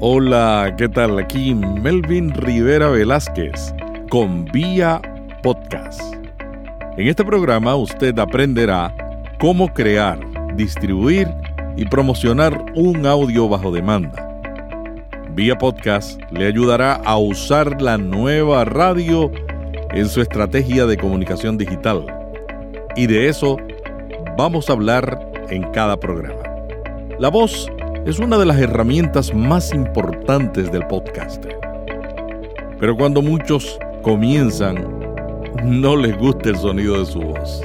Hola, 0.00 0.76
¿qué 0.78 0.88
tal? 0.88 1.18
Aquí 1.18 1.56
Melvin 1.56 2.32
Rivera 2.32 2.88
Velázquez 2.88 3.74
con 4.08 4.44
Vía 4.44 5.02
Podcast. 5.42 6.00
En 6.96 7.08
este 7.08 7.24
programa 7.24 7.74
usted 7.74 8.16
aprenderá 8.16 8.94
cómo 9.40 9.66
crear, 9.74 10.20
distribuir 10.54 11.26
y 11.76 11.84
promocionar 11.84 12.64
un 12.76 13.06
audio 13.06 13.48
bajo 13.48 13.72
demanda. 13.72 14.24
Vía 15.34 15.58
Podcast 15.58 16.20
le 16.30 16.46
ayudará 16.46 16.94
a 17.04 17.18
usar 17.18 17.82
la 17.82 17.98
nueva 17.98 18.64
radio 18.64 19.32
en 19.90 20.08
su 20.08 20.20
estrategia 20.20 20.86
de 20.86 20.96
comunicación 20.96 21.58
digital. 21.58 22.06
Y 22.94 23.08
de 23.08 23.28
eso 23.28 23.56
vamos 24.36 24.70
a 24.70 24.74
hablar 24.74 25.18
en 25.50 25.64
cada 25.72 25.98
programa. 25.98 26.44
La 27.18 27.30
voz 27.30 27.68
es 28.08 28.18
una 28.18 28.38
de 28.38 28.46
las 28.46 28.58
herramientas 28.58 29.34
más 29.34 29.74
importantes 29.74 30.72
del 30.72 30.86
podcast. 30.86 31.44
Pero 32.80 32.96
cuando 32.96 33.20
muchos 33.20 33.78
comienzan, 34.00 34.76
no 35.62 35.94
les 35.94 36.16
gusta 36.16 36.48
el 36.48 36.56
sonido 36.56 36.98
de 36.98 37.04
su 37.04 37.20
voz. 37.20 37.62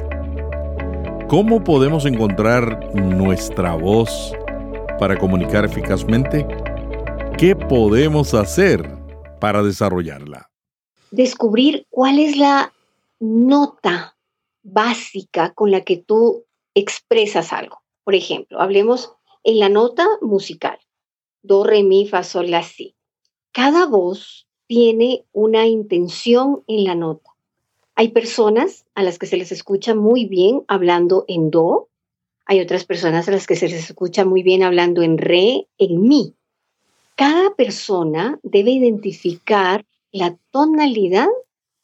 ¿Cómo 1.30 1.63
podemos 1.63 2.05
encontrar 2.05 2.94
nuestra 2.94 3.76
voz 3.76 4.35
para 4.99 5.18
comunicar 5.18 5.63
eficazmente? 5.63 6.46
¿Qué 7.38 7.55
podemos 7.55 8.34
hacer 8.34 8.85
para 9.40 9.63
desarrollarla? 9.63 10.49
Descubrir 11.10 11.88
cuál 11.90 12.20
es 12.20 12.35
la 12.35 12.73
nota 13.21 14.18
básica 14.62 15.54
con 15.54 15.71
la 15.71 15.85
que 15.85 16.04
tú 16.05 16.44
expresas 16.76 17.54
algo. 17.54 17.82
Por 18.04 18.13
ejemplo, 18.13 18.60
hablemos 18.60 19.13
en 19.44 19.60
la 19.60 19.70
nota 19.70 20.08
musical, 20.22 20.78
do, 21.42 21.64
re, 21.64 21.84
mi, 21.84 22.08
fa, 22.08 22.24
sol, 22.24 22.50
la, 22.50 22.64
si. 22.64 22.96
Cada 23.52 23.85
voz 23.85 24.48
tiene 24.68 25.26
una 25.32 25.68
intención 25.68 26.63
en 26.68 26.84
la 26.85 26.96
nota. 26.96 27.30
Hay 27.96 28.10
personas 28.10 28.85
a 28.96 29.04
las 29.04 29.20
que 29.20 29.27
se 29.27 29.38
les 29.38 29.52
escucha 29.52 29.94
muy 29.94 30.26
bien 30.26 30.63
hablando 30.68 31.26
en 31.27 31.52
do, 31.52 31.90
hay 32.46 32.60
otras 32.60 32.84
personas 32.84 33.27
a 33.27 33.32
las 33.32 33.48
que 33.48 33.55
se 33.55 33.70
les 33.70 33.90
escucha 33.90 34.26
muy 34.26 34.44
bien 34.44 34.63
hablando 34.63 35.02
en 35.02 35.18
re, 35.18 35.68
en 35.78 36.02
mi. 36.02 36.34
Cada 37.16 37.55
persona 37.55 38.40
debe 38.44 38.72
identificar 38.72 39.85
la 40.12 40.38
tonalidad 40.52 41.28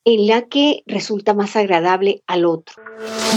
en 0.10 0.26
la 0.26 0.48
que 0.48 0.82
resulta 0.88 1.36
más 1.36 1.56
agradable 1.56 2.24
al 2.26 2.46
otro. 2.46 2.76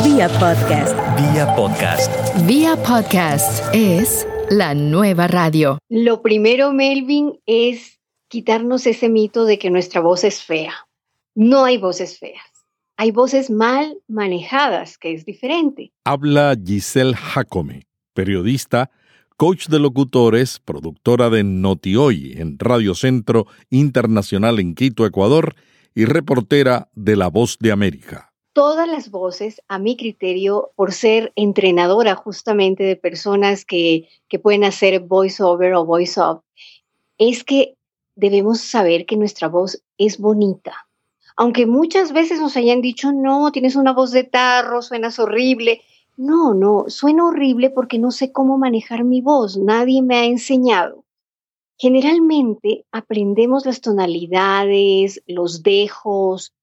Vía 0.03 0.29
podcast. 0.41 0.97
Vía 1.21 1.55
podcast. 1.55 2.47
Vía 2.47 2.77
podcast 2.83 3.63
es 3.75 4.27
la 4.49 4.75
nueva 4.75 5.27
radio. 5.29 5.79
Lo 5.91 6.23
primero, 6.23 6.73
Melvin, 6.73 7.39
es 7.45 8.01
quitarnos 8.29 8.87
ese 8.87 9.11
mito 9.11 9.45
de 9.45 9.59
que 9.59 9.69
nuestra 9.69 10.01
voz 10.01 10.25
es 10.25 10.43
fea. 10.43 10.73
No 11.35 11.65
hay 11.65 11.77
voces 11.77 12.19
feas. 12.19 12.41
Hay 12.97 13.11
voces 13.11 13.51
mal 13.51 13.99
manejadas, 14.09 14.97
que 14.97 15.13
es 15.13 15.27
diferente. 15.27 15.93
Habla 16.07 16.57
Giselle 16.65 17.15
Jacome, 17.15 17.87
periodista, 18.15 18.91
coach 19.37 19.67
de 19.69 19.79
locutores, 19.79 20.59
productora 20.59 21.29
de 21.29 21.45
Notioy 21.45 22.33
en 22.39 22.59
Radio 22.59 22.95
Centro 22.95 23.47
Internacional 23.69 24.59
en 24.59 24.75
Quito, 24.75 25.05
Ecuador, 25.05 25.55
y 25.95 26.05
reportera 26.05 26.89
de 26.95 27.17
La 27.17 27.29
Voz 27.29 27.59
de 27.61 27.73
América. 27.73 28.33
Todas 28.53 28.87
las 28.87 29.11
voces, 29.11 29.63
a 29.69 29.79
mi 29.79 29.97
criterio, 29.97 30.73
por 30.77 30.93
ser 30.93 31.33
entrenadora 31.37 32.15
justamente 32.15 32.85
de 32.85 32.97
personas 32.97 33.65
que, 33.65 34.09
que 34.29 34.39
pueden 34.39 34.65
hacer 34.65 35.01
voiceover 35.01 35.75
o 35.75 35.87
voice 35.87 36.21
off, 36.21 36.43
es 37.19 37.45
que 37.45 37.77
debemos 38.15 38.61
saber 38.61 39.07
que 39.07 39.17
nuestra 39.17 39.49
voz 39.49 39.83
es 39.97 40.19
bonita. 40.19 40.75
Aunque 41.37 41.67
muchas 41.67 42.13
veces 42.13 42.41
nos 42.41 42.57
hayan 42.57 42.83
dicho, 42.83 43.13
no, 43.13 43.53
tienes 43.53 43.77
una 43.77 43.93
voz 43.93 44.11
de 44.11 44.25
tarro, 44.25 44.83
suenas 44.83 45.19
horrible. 45.19 45.81
No, 46.17 46.53
no, 46.53 46.85
suena 46.89 47.27
horrible 47.27 47.71
porque 47.71 47.99
no 47.99 48.11
sé 48.11 48.33
cómo 48.33 48.59
manejar 48.59 49.05
mi 49.05 49.23
voz, 49.23 49.57
nadie 49.57 50.03
me 50.03 50.17
ha 50.17 50.25
enseñado. 50.27 51.05
Generalmente 51.83 52.85
aprendemos 52.93 53.67
las 53.67 53.81
tonalidades, 53.81 55.21
los 55.27 55.65
dejos 55.65 56.55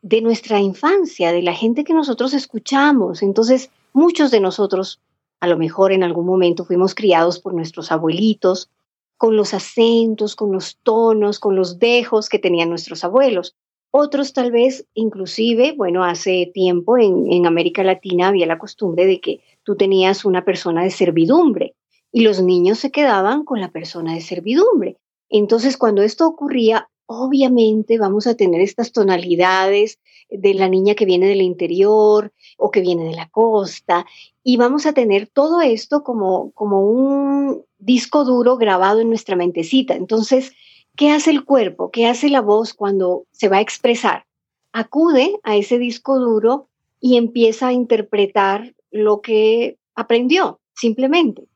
de 0.00 0.22
nuestra 0.22 0.58
infancia, 0.58 1.32
de 1.32 1.42
la 1.42 1.52
gente 1.52 1.84
que 1.84 1.92
nosotros 1.92 2.32
escuchamos. 2.32 3.22
Entonces, 3.22 3.70
muchos 3.92 4.30
de 4.30 4.40
nosotros, 4.40 5.02
a 5.40 5.48
lo 5.48 5.58
mejor 5.58 5.92
en 5.92 6.02
algún 6.02 6.24
momento, 6.24 6.64
fuimos 6.64 6.94
criados 6.94 7.40
por 7.40 7.52
nuestros 7.52 7.92
abuelitos, 7.92 8.70
con 9.18 9.36
los 9.36 9.52
acentos, 9.52 10.34
con 10.34 10.50
los 10.50 10.78
tonos, 10.82 11.40
con 11.40 11.56
los 11.56 11.78
dejos 11.78 12.30
que 12.30 12.38
tenían 12.38 12.70
nuestros 12.70 13.04
abuelos. 13.04 13.54
Otros 13.90 14.32
tal 14.32 14.50
vez, 14.50 14.86
inclusive, 14.94 15.74
bueno, 15.76 16.04
hace 16.04 16.50
tiempo 16.54 16.96
en, 16.96 17.30
en 17.30 17.44
América 17.44 17.84
Latina 17.84 18.28
había 18.28 18.46
la 18.46 18.56
costumbre 18.58 19.04
de 19.04 19.20
que 19.20 19.40
tú 19.62 19.76
tenías 19.76 20.24
una 20.24 20.42
persona 20.42 20.84
de 20.84 20.90
servidumbre 20.90 21.74
y 22.14 22.20
los 22.20 22.40
niños 22.40 22.78
se 22.78 22.92
quedaban 22.92 23.44
con 23.44 23.60
la 23.60 23.72
persona 23.72 24.14
de 24.14 24.20
servidumbre. 24.20 24.98
Entonces, 25.28 25.76
cuando 25.76 26.00
esto 26.02 26.28
ocurría, 26.28 26.88
obviamente 27.06 27.98
vamos 27.98 28.28
a 28.28 28.36
tener 28.36 28.60
estas 28.60 28.92
tonalidades 28.92 29.98
de 30.30 30.54
la 30.54 30.68
niña 30.68 30.94
que 30.94 31.06
viene 31.06 31.26
del 31.26 31.42
interior 31.42 32.32
o 32.56 32.70
que 32.70 32.82
viene 32.82 33.02
de 33.02 33.16
la 33.16 33.28
costa 33.30 34.06
y 34.44 34.56
vamos 34.58 34.86
a 34.86 34.92
tener 34.92 35.26
todo 35.26 35.60
esto 35.60 36.04
como, 36.04 36.52
como 36.52 36.88
un 36.88 37.64
disco 37.78 38.24
duro 38.24 38.58
grabado 38.58 39.00
en 39.00 39.08
nuestra 39.08 39.34
mentecita. 39.34 39.96
Entonces, 39.96 40.52
¿qué 40.94 41.10
hace 41.10 41.32
el 41.32 41.44
cuerpo? 41.44 41.90
¿Qué 41.90 42.06
hace 42.06 42.28
la 42.28 42.42
voz 42.42 42.74
cuando 42.74 43.24
se 43.32 43.48
va 43.48 43.56
a 43.56 43.62
expresar? 43.62 44.24
Acude 44.72 45.40
a 45.42 45.56
ese 45.56 45.80
disco 45.80 46.20
duro 46.20 46.68
y 47.00 47.16
empieza 47.16 47.66
a 47.66 47.72
interpretar 47.72 48.72
lo 48.92 49.20
que 49.20 49.78
aprendió, 49.96 50.60
simplemente. 50.74 51.48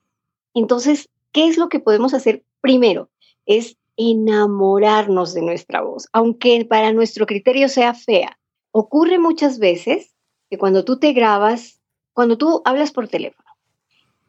Entonces, 0.59 1.09
¿qué 1.33 1.47
es 1.47 1.57
lo 1.57 1.69
que 1.69 1.81
podemos 1.81 2.15
hacer 2.15 2.43
primero? 2.61 3.11
Es 3.47 3.77
enamorarnos 3.97 5.35
de 5.35 5.43
nuestra 5.43 5.83
voz, 5.83 6.09
aunque 6.13 6.65
para 6.65 6.93
nuestro 6.93 7.27
criterio 7.27 7.69
sea 7.69 7.95
fea. 7.95 8.39
Ocurre 8.73 9.19
muchas 9.19 9.59
veces 9.59 10.15
que 10.51 10.59
cuando 10.59 10.85
tú 10.85 10.99
te 10.99 11.13
grabas, 11.13 11.81
cuando 12.13 12.39
tú 12.39 12.63
hablas 12.65 12.91
por 12.91 13.09
teléfono, 13.09 13.49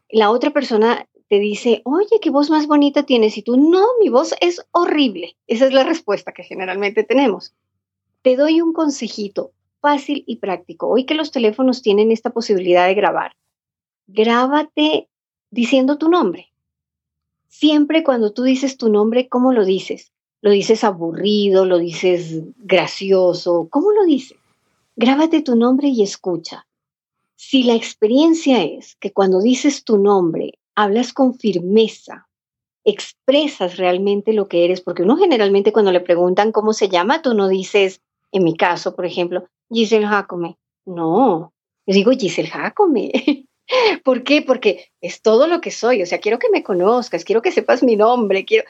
la 0.10 0.32
otra 0.32 0.52
persona 0.52 1.08
te 1.30 1.40
dice, 1.40 1.82
oye, 1.86 2.20
qué 2.22 2.30
voz 2.30 2.50
más 2.50 2.68
bonita 2.68 3.04
tienes, 3.04 3.38
y 3.38 3.44
tú, 3.44 3.58
no, 3.58 3.86
mi 4.00 4.10
voz 4.10 4.34
es 4.42 4.66
horrible. 4.72 5.36
Esa 5.48 5.66
es 5.66 5.74
la 5.74 5.84
respuesta 5.84 6.32
que 6.32 6.44
generalmente 6.44 7.04
tenemos. 7.04 7.54
Te 8.22 8.36
doy 8.36 8.62
un 8.62 8.74
consejito 8.74 9.52
fácil 9.82 10.24
y 10.28 10.38
práctico. 10.38 10.88
Hoy 10.90 11.06
que 11.06 11.14
los 11.14 11.32
teléfonos 11.32 11.82
tienen 11.82 12.12
esta 12.12 12.32
posibilidad 12.32 12.88
de 12.88 12.96
grabar, 12.96 13.36
grábate 14.08 15.08
diciendo 15.52 15.98
tu 15.98 16.10
nombre. 16.10 16.52
Siempre 17.48 18.04
cuando 18.04 18.32
tú 18.32 18.44
dices 18.44 18.78
tu 18.78 18.90
nombre, 18.90 19.28
¿cómo 19.28 19.54
lo 19.54 19.66
dices? 19.66 20.12
¿Lo 20.42 20.52
dices 20.52 20.84
aburrido? 20.84 21.66
¿Lo 21.66 21.80
dices 21.80 22.42
gracioso? 22.58 23.68
¿Cómo 23.70 23.92
lo 23.92 24.06
dices? 24.06 24.38
Grábate 24.96 25.42
tu 25.42 25.56
nombre 25.56 25.88
y 25.88 26.04
escucha. 26.04 26.68
Si 27.36 27.64
la 27.64 27.74
experiencia 27.74 28.64
es 28.64 28.96
que 28.98 29.12
cuando 29.12 29.42
dices 29.42 29.84
tu 29.84 29.98
nombre 29.98 30.60
hablas 30.76 31.14
con 31.14 31.36
firmeza, 31.36 32.28
expresas 32.84 33.78
realmente 33.78 34.34
lo 34.34 34.48
que 34.48 34.66
eres, 34.66 34.82
porque 34.82 35.04
uno 35.04 35.18
generalmente 35.18 35.72
cuando 35.72 35.92
le 35.92 36.00
preguntan 36.02 36.52
cómo 36.52 36.74
se 36.74 36.90
llama, 36.90 37.22
tú 37.22 37.34
no 37.34 37.48
dices, 37.48 38.02
en 38.32 38.44
mi 38.44 38.56
caso, 38.56 38.96
por 38.96 39.06
ejemplo, 39.06 39.48
Giselle 39.70 40.08
Jacome. 40.08 40.58
No, 40.86 41.54
yo 41.86 41.94
digo 41.94 42.12
Giselle 42.12 42.50
Jacome. 42.50 43.12
¿Por 44.04 44.24
qué? 44.24 44.42
Porque 44.42 44.92
es 45.02 45.22
todo 45.22 45.48
lo 45.48 45.62
que 45.62 45.72
soy. 45.72 46.02
O 46.02 46.06
sea, 46.06 46.20
quiero 46.20 46.40
que 46.40 46.50
me 46.50 46.64
conozcas, 46.64 47.24
quiero 47.24 47.42
que 47.42 47.52
sepas 47.52 47.84
mi 47.84 47.96
nombre, 47.96 48.46
quiero... 48.46 48.66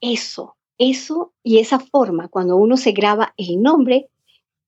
Eso, 0.00 0.56
eso 0.78 1.34
y 1.42 1.58
esa 1.58 1.78
forma, 1.78 2.28
cuando 2.28 2.56
uno 2.56 2.78
se 2.78 2.92
graba 2.92 3.34
el 3.36 3.62
nombre, 3.62 4.08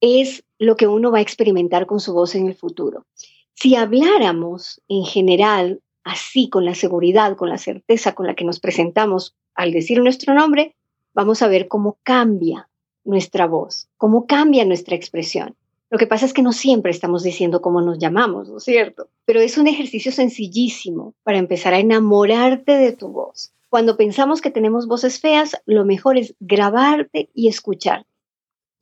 es 0.01 0.45
lo 0.59 0.77
que 0.77 0.87
uno 0.87 1.11
va 1.11 1.19
a 1.19 1.23
experimentar 1.23 1.87
con 1.87 2.01
su 2.01 2.13
voz 2.13 2.35
en 2.35 2.49
el 2.49 2.55
futuro. 2.55 3.07
Si 3.55 3.77
habláramos 3.77 4.83
en 4.89 5.05
general 5.05 5.81
así, 6.05 6.51
con 6.51 6.65
la 6.65 6.75
seguridad, 6.75 7.37
con 7.37 7.49
la 7.49 7.59
certeza 7.59 8.15
con 8.15 8.27
la 8.27 8.35
que 8.35 8.45
nos 8.45 8.61
presentamos 8.61 9.35
al 9.55 9.73
decir 9.73 10.03
nuestro 10.03 10.35
nombre, 10.35 10.75
vamos 11.15 11.41
a 11.41 11.49
ver 11.49 11.69
cómo 11.69 11.99
cambia 12.03 12.69
nuestra 13.05 13.47
voz, 13.47 13.89
cómo 13.97 14.27
cambia 14.27 14.65
nuestra 14.65 14.97
expresión. 14.97 15.57
Lo 15.93 15.99
que 15.99 16.07
pasa 16.07 16.25
es 16.25 16.33
que 16.33 16.41
no 16.41 16.53
siempre 16.53 16.91
estamos 16.91 17.23
diciendo 17.23 17.61
cómo 17.61 17.83
nos 17.83 17.99
llamamos, 17.99 18.49
¿no 18.49 18.57
es 18.57 18.65
cierto? 18.65 19.11
Pero 19.27 19.43
es 19.43 19.59
un 19.59 19.67
ejercicio 19.67 20.11
sencillísimo 20.11 21.15
para 21.23 21.37
empezar 21.37 21.75
a 21.75 21.81
enamorarte 21.81 22.73
de 22.73 22.93
tu 22.93 23.09
voz. 23.09 23.53
Cuando 23.69 23.99
pensamos 23.99 24.41
que 24.41 24.51
tenemos 24.51 24.89
voces 24.89 25.21
feas, 25.21 25.55
lo 25.67 25.85
mejor 25.85 26.17
es 26.17 26.35
grabarte 26.41 27.29
y 27.35 27.49
escuchar. 27.49 28.07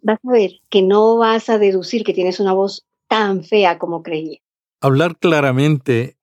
Vas 0.01 0.21
a 0.25 0.31
ver 0.31 0.61
que 0.69 0.83
no 0.83 1.17
vas 1.17 1.49
a 1.49 1.59
deducir 1.59 2.05
que 2.05 2.15
tienes 2.15 2.39
una 2.39 2.53
voz 2.53 2.87
tan 3.09 3.43
fea 3.43 3.81
como 3.81 4.05
creía. 4.05 4.39
Hablar 4.81 5.19
claramente 5.19 6.17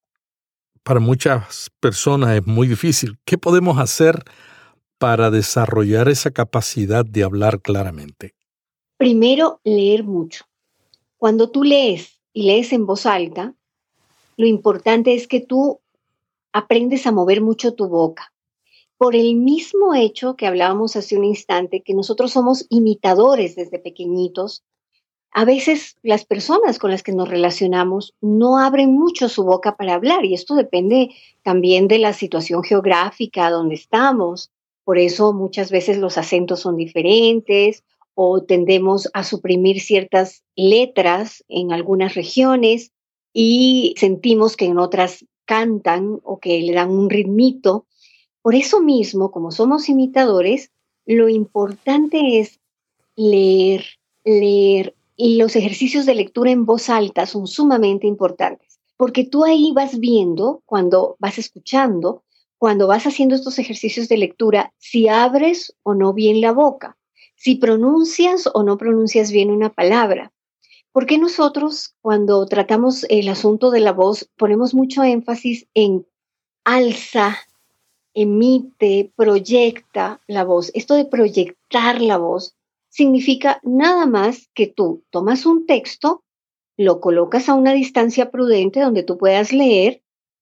para 0.83 1.01
muchas 1.01 1.69
personas 1.81 2.33
es 2.33 2.47
muy 2.47 2.65
difícil. 2.65 3.17
¿Qué 3.25 3.37
podemos 3.37 3.77
hacer 3.77 4.23
para 4.97 5.31
desarrollar 5.31 6.07
esa 6.07 6.31
capacidad 6.31 7.03
de 7.03 7.23
hablar 7.23 7.61
claramente? 7.61 8.35
Primero, 8.97 9.59
leer 9.65 10.05
mucho. 10.05 10.46
Cuando 11.17 11.49
tú 11.49 11.63
lees 11.63 12.21
y 12.31 12.43
lees 12.43 12.71
en 12.73 12.85
voz 12.85 13.07
alta, 13.07 13.55
lo 14.37 14.45
importante 14.45 15.15
es 15.15 15.27
que 15.27 15.39
tú 15.39 15.79
aprendes 16.53 17.07
a 17.07 17.11
mover 17.11 17.41
mucho 17.41 17.73
tu 17.73 17.87
boca. 17.87 18.33
Por 18.97 19.15
el 19.15 19.35
mismo 19.35 19.95
hecho 19.95 20.35
que 20.35 20.45
hablábamos 20.45 20.95
hace 20.95 21.17
un 21.17 21.23
instante, 21.23 21.81
que 21.81 21.95
nosotros 21.95 22.31
somos 22.31 22.65
imitadores 22.69 23.55
desde 23.55 23.79
pequeñitos, 23.79 24.63
a 25.31 25.43
veces 25.43 25.97
las 26.03 26.23
personas 26.25 26.79
con 26.79 26.91
las 26.91 27.03
que 27.03 27.11
nos 27.11 27.29
relacionamos 27.29 28.13
no 28.21 28.59
abren 28.59 28.93
mucho 28.93 29.27
su 29.27 29.43
boca 29.43 29.75
para 29.75 29.95
hablar 29.95 30.23
y 30.25 30.33
esto 30.33 30.55
depende 30.55 31.09
también 31.43 31.87
de 31.87 31.99
la 31.99 32.13
situación 32.13 32.63
geográfica 32.63 33.49
donde 33.49 33.75
estamos. 33.75 34.51
Por 34.83 34.97
eso 34.97 35.33
muchas 35.33 35.69
veces 35.69 35.97
los 35.97 36.17
acentos 36.17 36.61
son 36.61 36.75
diferentes 36.75 37.83
o 38.19 38.41
tendemos 38.41 39.11
a 39.13 39.23
suprimir 39.23 39.79
ciertas 39.79 40.43
letras 40.55 41.45
en 41.49 41.71
algunas 41.71 42.15
regiones 42.15 42.91
y 43.31 43.93
sentimos 43.95 44.57
que 44.57 44.65
en 44.65 44.79
otras 44.79 45.23
cantan 45.45 46.19
o 46.23 46.39
que 46.39 46.59
le 46.63 46.73
dan 46.73 46.89
un 46.89 47.11
ritmito. 47.11 47.85
Por 48.41 48.55
eso 48.55 48.81
mismo, 48.81 49.29
como 49.29 49.51
somos 49.51 49.87
imitadores, 49.87 50.71
lo 51.05 51.29
importante 51.29 52.39
es 52.39 52.59
leer, 53.15 53.85
leer. 54.25 54.95
Y 55.15 55.37
los 55.37 55.55
ejercicios 55.55 56.07
de 56.07 56.15
lectura 56.15 56.49
en 56.49 56.65
voz 56.65 56.89
alta 56.89 57.27
son 57.27 57.45
sumamente 57.45 58.07
importantes, 58.07 58.79
porque 58.97 59.25
tú 59.25 59.45
ahí 59.45 59.71
vas 59.75 59.99
viendo, 59.99 60.63
cuando 60.65 61.17
vas 61.19 61.37
escuchando, 61.37 62.23
cuando 62.57 62.87
vas 62.87 63.05
haciendo 63.05 63.35
estos 63.35 63.59
ejercicios 63.59 64.09
de 64.09 64.17
lectura, 64.17 64.73
si 64.79 65.07
abres 65.07 65.75
o 65.83 65.93
no 65.93 66.13
bien 66.13 66.41
la 66.41 66.51
boca, 66.51 66.97
si 67.37 67.55
pronuncias 67.55 68.49
o 68.53 68.63
no 68.63 68.77
pronuncias 68.77 69.31
bien 69.31 69.51
una 69.51 69.69
palabra. 69.69 70.33
Porque 70.91 71.17
nosotros, 71.17 71.95
cuando 72.01 72.45
tratamos 72.47 73.05
el 73.09 73.29
asunto 73.29 73.69
de 73.71 73.79
la 73.79 73.93
voz, 73.93 74.29
ponemos 74.35 74.73
mucho 74.73 75.03
énfasis 75.03 75.67
en 75.75 76.05
alza, 76.65 77.37
emite, 78.13 79.13
proyecta 79.15 80.19
la 80.27 80.43
voz. 80.43 80.71
Esto 80.73 80.95
de 80.95 81.05
proyectar 81.05 82.01
la 82.01 82.17
voz 82.17 82.55
significa 82.89 83.59
nada 83.63 84.07
más 84.07 84.49
que 84.55 84.65
tú 84.65 85.03
tomas 85.11 85.45
un 85.45 85.67
texto, 85.67 86.23
lo 86.77 86.99
colocas 86.99 87.47
a 87.47 87.53
una 87.53 87.73
distancia 87.73 88.31
prudente 88.31 88.79
donde 88.79 89.03
tú 89.03 89.17
puedas 89.17 89.53
leer 89.53 90.01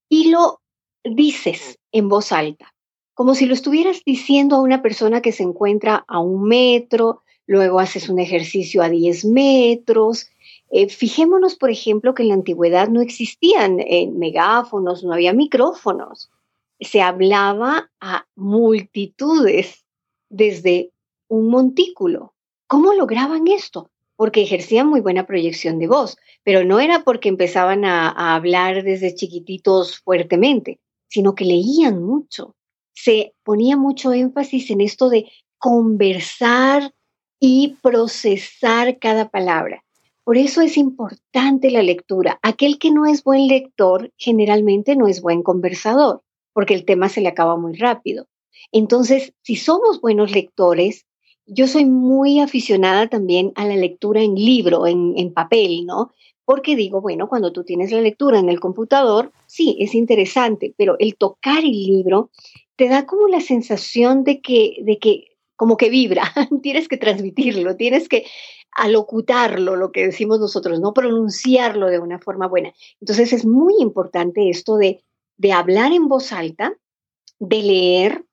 y 0.09 0.29
lo 0.29 0.61
dices 1.03 1.79
en 1.91 2.07
voz 2.07 2.31
alta, 2.31 2.73
como 3.15 3.33
si 3.33 3.45
lo 3.45 3.53
estuvieras 3.53 4.03
diciendo 4.05 4.57
a 4.57 4.61
una 4.61 4.81
persona 4.81 5.21
que 5.21 5.31
se 5.31 5.43
encuentra 5.43 6.03
a 6.07 6.19
un 6.19 6.43
metro, 6.43 7.23
luego 7.47 7.79
haces 7.79 8.09
un 8.09 8.19
ejercicio 8.19 8.83
a 8.83 8.89
10 8.89 9.25
metros. 9.25 10.27
Eh, 10.69 10.89
fijémonos, 10.89 11.55
por 11.55 11.71
ejemplo, 11.71 12.13
que 12.13 12.23
en 12.23 12.29
la 12.29 12.35
antigüedad 12.35 12.89
no 12.89 13.01
existían 13.01 13.79
eh, 13.79 14.11
megáfonos, 14.11 15.03
no 15.03 15.13
había 15.13 15.33
micrófonos. 15.33 16.29
Se 16.81 17.01
hablaba 17.01 17.89
a 18.01 18.27
multitudes 18.35 19.85
desde 20.29 20.91
un 21.29 21.47
montículo. 21.47 22.33
¿Cómo 22.67 22.93
lograban 22.93 23.47
esto? 23.47 23.91
Porque 24.17 24.41
ejercían 24.41 24.87
muy 24.87 24.99
buena 24.99 25.25
proyección 25.25 25.79
de 25.79 25.87
voz, 25.87 26.17
pero 26.43 26.65
no 26.65 26.81
era 26.81 27.05
porque 27.05 27.29
empezaban 27.29 27.85
a, 27.85 28.35
hablar 28.35 28.83
desde 28.83 29.15
chiquititos 29.15 29.99
fuertemente, 29.99 30.79
sino 31.07 31.33
que 31.33 31.45
leían 31.45 32.03
mucho. 32.03 32.55
Se 32.95 33.35
ponía 33.43 33.77
mucho 33.77 34.13
énfasis 34.13 34.71
en 34.71 34.81
esto 34.81 35.09
de 35.09 35.31
conversar 35.59 36.93
y 37.39 37.77
procesar 37.81 38.97
cada 38.99 39.29
palabra. 39.29 39.83
Por 40.23 40.37
eso 40.37 40.61
es 40.61 40.77
importante 40.77 41.69
la 41.69 41.83
lectura. 41.83 42.39
Aquel 42.41 42.79
que 42.79 42.89
no 42.89 43.05
es 43.05 43.23
buen 43.23 43.47
lector 43.47 44.11
generalmente 44.17 44.95
no 44.95 45.07
es 45.07 45.21
buen 45.21 45.43
conversador, 45.43 46.23
porque 46.53 46.73
el 46.73 46.85
tema 46.85 47.09
se 47.09 47.21
le 47.21 47.27
acaba 47.27 47.57
muy 47.57 47.75
rápido. 47.75 48.27
Entonces, 48.71 49.33
si 49.43 49.55
somos 49.55 50.01
buenos 50.01 50.31
lectores, 50.31 51.05
yo 51.45 51.67
soy 51.67 51.85
muy 51.85 52.39
aficionada 52.39 53.07
también 53.07 53.51
a 53.55 53.65
la 53.65 53.75
lectura 53.75 54.21
en 54.21 54.35
libro, 54.35 54.87
en, 54.87 55.33
papel, 55.33 55.85
¿no? 55.85 56.11
Porque 56.43 56.75
digo, 56.75 57.01
bueno, 57.01 57.27
cuando 57.27 57.51
tú 57.51 57.63
tienes 57.63 57.91
la 57.91 58.01
lectura 58.01 58.39
en 58.39 58.49
el 58.49 58.59
computador, 58.59 59.31
sí, 59.45 59.77
es 59.79 59.95
interesante, 59.95 60.73
pero 60.77 60.95
el 60.99 61.15
tocar 61.15 61.59
el 61.59 61.71
libro 61.71 62.29
te 62.75 62.87
da 62.87 63.05
como 63.05 63.27
la 63.27 63.41
sensación 63.41 64.23
de 64.23 64.41
que, 64.41 64.77
de 64.81 64.97
que 64.97 65.25
como 65.55 65.77
que 65.77 65.89
vibra, 65.89 66.23
tienes 66.61 66.87
que 66.87 66.97
transmitirlo, 66.97 67.75
tienes 67.75 68.09
que 68.09 68.25
alocutarlo, 68.71 69.75
lo 69.75 69.91
que 69.91 70.05
decimos 70.05 70.39
nosotros, 70.39 70.79
no 70.79 70.93
pronunciarlo 70.93 71.87
de 71.87 71.99
una 71.99 72.19
forma 72.19 72.47
buena. 72.47 72.73
Entonces 72.99 73.31
es 73.31 73.45
muy 73.45 73.75
importante 73.79 74.49
esto 74.49 74.77
de, 74.77 75.03
de 75.37 75.53
hablar 75.53 75.93
en 75.93 76.07
voz 76.07 76.33
alta, 76.33 76.73
de 77.39 77.63
leer. 77.63 78.25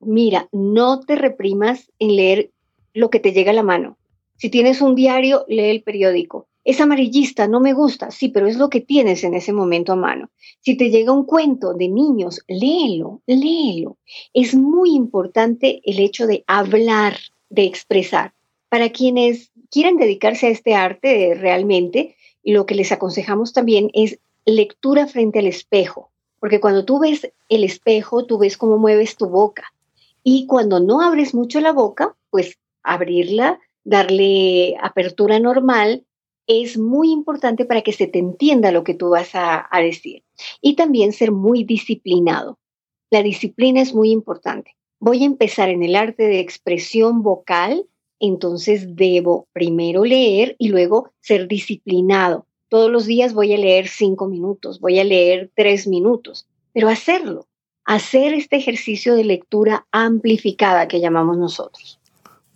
Mira, 0.00 0.48
no 0.52 1.00
te 1.00 1.16
reprimas 1.16 1.90
en 1.98 2.16
leer 2.16 2.52
lo 2.96 3.10
que 3.10 3.20
te 3.20 3.32
llega 3.32 3.50
a 3.50 3.54
la 3.54 3.62
mano. 3.62 3.98
Si 4.36 4.50
tienes 4.50 4.80
un 4.80 4.94
diario, 4.94 5.44
lee 5.48 5.70
el 5.70 5.82
periódico. 5.82 6.48
Es 6.64 6.80
amarillista, 6.80 7.46
no 7.46 7.60
me 7.60 7.74
gusta, 7.74 8.10
sí, 8.10 8.28
pero 8.28 8.48
es 8.48 8.56
lo 8.56 8.70
que 8.70 8.80
tienes 8.80 9.22
en 9.22 9.34
ese 9.34 9.52
momento 9.52 9.92
a 9.92 9.96
mano. 9.96 10.30
Si 10.60 10.76
te 10.76 10.90
llega 10.90 11.12
un 11.12 11.24
cuento 11.24 11.74
de 11.74 11.88
niños, 11.88 12.40
léelo, 12.48 13.22
léelo. 13.26 13.98
Es 14.34 14.54
muy 14.54 14.94
importante 14.94 15.80
el 15.84 16.00
hecho 16.00 16.26
de 16.26 16.42
hablar, 16.46 17.16
de 17.50 17.64
expresar. 17.64 18.32
Para 18.68 18.88
quienes 18.88 19.52
quieran 19.70 19.96
dedicarse 19.96 20.48
a 20.48 20.50
este 20.50 20.74
arte 20.74 21.34
realmente, 21.34 22.16
lo 22.42 22.66
que 22.66 22.74
les 22.74 22.90
aconsejamos 22.92 23.52
también 23.52 23.90
es 23.92 24.18
lectura 24.44 25.06
frente 25.06 25.40
al 25.40 25.46
espejo, 25.46 26.10
porque 26.40 26.60
cuando 26.60 26.84
tú 26.84 26.98
ves 26.98 27.30
el 27.48 27.62
espejo, 27.62 28.24
tú 28.24 28.38
ves 28.38 28.56
cómo 28.56 28.78
mueves 28.78 29.16
tu 29.16 29.28
boca. 29.28 29.72
Y 30.22 30.46
cuando 30.46 30.80
no 30.80 31.00
abres 31.00 31.34
mucho 31.34 31.60
la 31.60 31.72
boca, 31.72 32.16
pues 32.30 32.58
abrirla, 32.86 33.60
darle 33.84 34.76
apertura 34.80 35.38
normal, 35.38 36.04
es 36.46 36.78
muy 36.78 37.10
importante 37.10 37.64
para 37.64 37.82
que 37.82 37.92
se 37.92 38.06
te 38.06 38.18
entienda 38.18 38.72
lo 38.72 38.84
que 38.84 38.94
tú 38.94 39.10
vas 39.10 39.30
a, 39.34 39.68
decir. 39.80 40.22
Y 40.60 40.74
también 40.76 41.12
ser 41.12 41.32
muy 41.32 41.64
disciplinado. 41.64 42.58
La 43.10 43.22
disciplina 43.22 43.80
es 43.80 43.94
muy 43.94 44.10
importante. 44.10 44.76
Voy 45.00 45.22
a 45.22 45.26
empezar 45.26 45.68
en 45.68 45.82
el 45.82 45.96
arte 45.96 46.24
de 46.24 46.40
expresión 46.40 47.22
vocal, 47.22 47.86
entonces 48.18 48.96
debo 48.96 49.48
primero 49.52 50.04
leer 50.04 50.56
y 50.58 50.68
luego 50.68 51.10
ser 51.20 51.48
disciplinado. 51.48 52.46
Todos 52.68 52.90
los 52.90 53.06
días 53.06 53.34
voy 53.34 53.52
a 53.52 53.58
leer 53.58 53.88
cinco 53.88 54.26
minutos, 54.26 54.80
voy 54.80 54.98
a 54.98 55.04
leer 55.04 55.50
tres 55.54 55.86
minutos, 55.86 56.48
pero 56.72 56.88
hacerlo, 56.88 57.46
hacer 57.84 58.34
este 58.34 58.56
ejercicio 58.56 59.14
de 59.14 59.24
lectura 59.24 59.86
amplificada 59.92 60.88
que 60.88 61.00
llamamos 61.00 61.38
nosotros. 61.38 62.00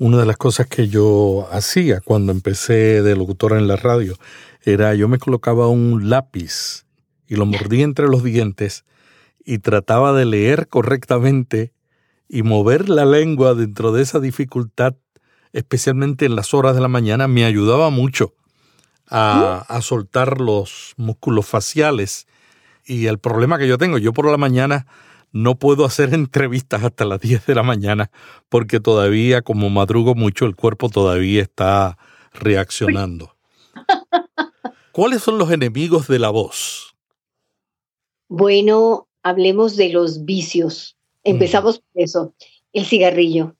Una 0.00 0.16
de 0.16 0.24
las 0.24 0.38
cosas 0.38 0.66
que 0.66 0.88
yo 0.88 1.46
hacía 1.52 2.00
cuando 2.00 2.32
empecé 2.32 3.02
de 3.02 3.14
locutor 3.14 3.52
en 3.52 3.68
la 3.68 3.76
radio 3.76 4.16
era 4.62 4.94
yo 4.94 5.08
me 5.08 5.18
colocaba 5.18 5.68
un 5.68 6.08
lápiz 6.08 6.86
y 7.28 7.36
lo 7.36 7.44
mordía 7.44 7.84
entre 7.84 8.08
los 8.08 8.24
dientes 8.24 8.86
y 9.44 9.58
trataba 9.58 10.14
de 10.14 10.24
leer 10.24 10.68
correctamente 10.68 11.74
y 12.30 12.42
mover 12.42 12.88
la 12.88 13.04
lengua 13.04 13.52
dentro 13.52 13.92
de 13.92 14.00
esa 14.00 14.20
dificultad, 14.20 14.94
especialmente 15.52 16.24
en 16.24 16.34
las 16.34 16.54
horas 16.54 16.74
de 16.74 16.80
la 16.80 16.88
mañana, 16.88 17.28
me 17.28 17.44
ayudaba 17.44 17.90
mucho 17.90 18.32
a, 19.06 19.66
a 19.68 19.82
soltar 19.82 20.40
los 20.40 20.94
músculos 20.96 21.44
faciales. 21.44 22.26
Y 22.86 23.04
el 23.04 23.18
problema 23.18 23.58
que 23.58 23.68
yo 23.68 23.76
tengo, 23.76 23.98
yo 23.98 24.14
por 24.14 24.24
la 24.30 24.38
mañana 24.38 24.86
no 25.32 25.58
puedo 25.58 25.84
hacer 25.84 26.14
entrevistas 26.14 26.84
hasta 26.84 27.04
las 27.04 27.20
10 27.20 27.46
de 27.46 27.54
la 27.54 27.62
mañana 27.62 28.10
porque 28.48 28.80
todavía, 28.80 29.42
como 29.42 29.70
madrugo 29.70 30.14
mucho, 30.14 30.46
el 30.46 30.56
cuerpo 30.56 30.88
todavía 30.88 31.42
está 31.42 31.98
reaccionando. 32.32 33.36
¿Cuáles 34.92 35.22
son 35.22 35.38
los 35.38 35.50
enemigos 35.50 36.08
de 36.08 36.18
la 36.18 36.30
voz? 36.30 36.94
Bueno, 38.28 39.08
hablemos 39.22 39.76
de 39.76 39.90
los 39.90 40.24
vicios. 40.24 40.96
Empezamos 41.24 41.78
por 41.78 42.02
eso. 42.02 42.34
El 42.72 42.84
cigarrillo. 42.84 43.54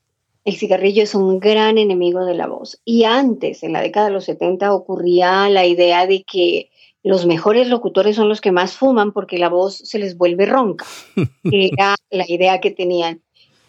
El 0.44 0.56
cigarrillo 0.56 1.02
es 1.02 1.14
un 1.14 1.38
gran 1.38 1.78
enemigo 1.78 2.24
de 2.24 2.34
la 2.34 2.46
voz. 2.46 2.80
Y 2.84 3.04
antes, 3.04 3.62
en 3.62 3.72
la 3.72 3.80
década 3.80 4.06
de 4.06 4.12
los 4.12 4.24
70, 4.24 4.72
ocurría 4.72 5.48
la 5.48 5.66
idea 5.66 6.06
de 6.06 6.24
que 6.24 6.70
los 7.02 7.26
mejores 7.26 7.68
locutores 7.68 8.16
son 8.16 8.28
los 8.28 8.40
que 8.40 8.52
más 8.52 8.76
fuman 8.76 9.12
porque 9.12 9.38
la 9.38 9.48
voz 9.48 9.76
se 9.76 9.98
les 9.98 10.16
vuelve 10.16 10.46
ronca. 10.46 10.86
Era 11.44 11.96
la 12.10 12.24
idea 12.28 12.60
que 12.60 12.70
tenían, 12.70 13.22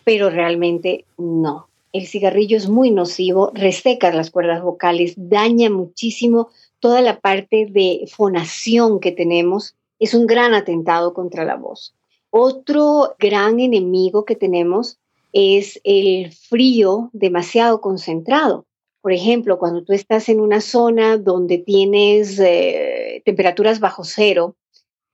pero 0.04 0.30
realmente 0.30 1.06
no. 1.18 1.68
El 1.94 2.08
cigarrillo 2.08 2.58
es 2.58 2.70
muy 2.70 2.92
nocivo, 2.92 3.52
reseca 3.54 4.14
las 4.14 4.32
cuerdas 4.32 4.62
vocales, 4.62 5.14
daña 5.18 5.70
muchísimo 5.70 6.50
toda 6.80 7.02
la 7.02 7.20
parte 7.20 7.68
de 7.70 8.10
fonación 8.10 9.00
que 9.00 9.12
tenemos. 9.12 9.76
Es 10.00 10.14
un 10.14 10.26
gran 10.26 10.54
atentado 10.54 11.14
contra 11.14 11.46
la 11.46 11.56
voz. 11.56 11.94
Otro 12.30 13.16
gran 13.20 13.60
enemigo 13.60 14.24
que 14.24 14.36
tenemos 14.36 14.98
es 15.34 15.80
el 15.84 16.32
frío 16.32 17.10
demasiado 17.14 17.82
concentrado. 17.82 18.66
Por 19.02 19.14
ejemplo, 19.14 19.58
cuando 19.58 19.84
tú 19.84 19.94
estás 19.94 20.30
en 20.30 20.40
una 20.40 20.62
zona 20.62 21.18
donde 21.18 21.58
tienes 21.58 22.40
eh, 22.40 23.22
temperaturas 23.26 23.80
bajo 23.80 24.04
cero, 24.04 24.56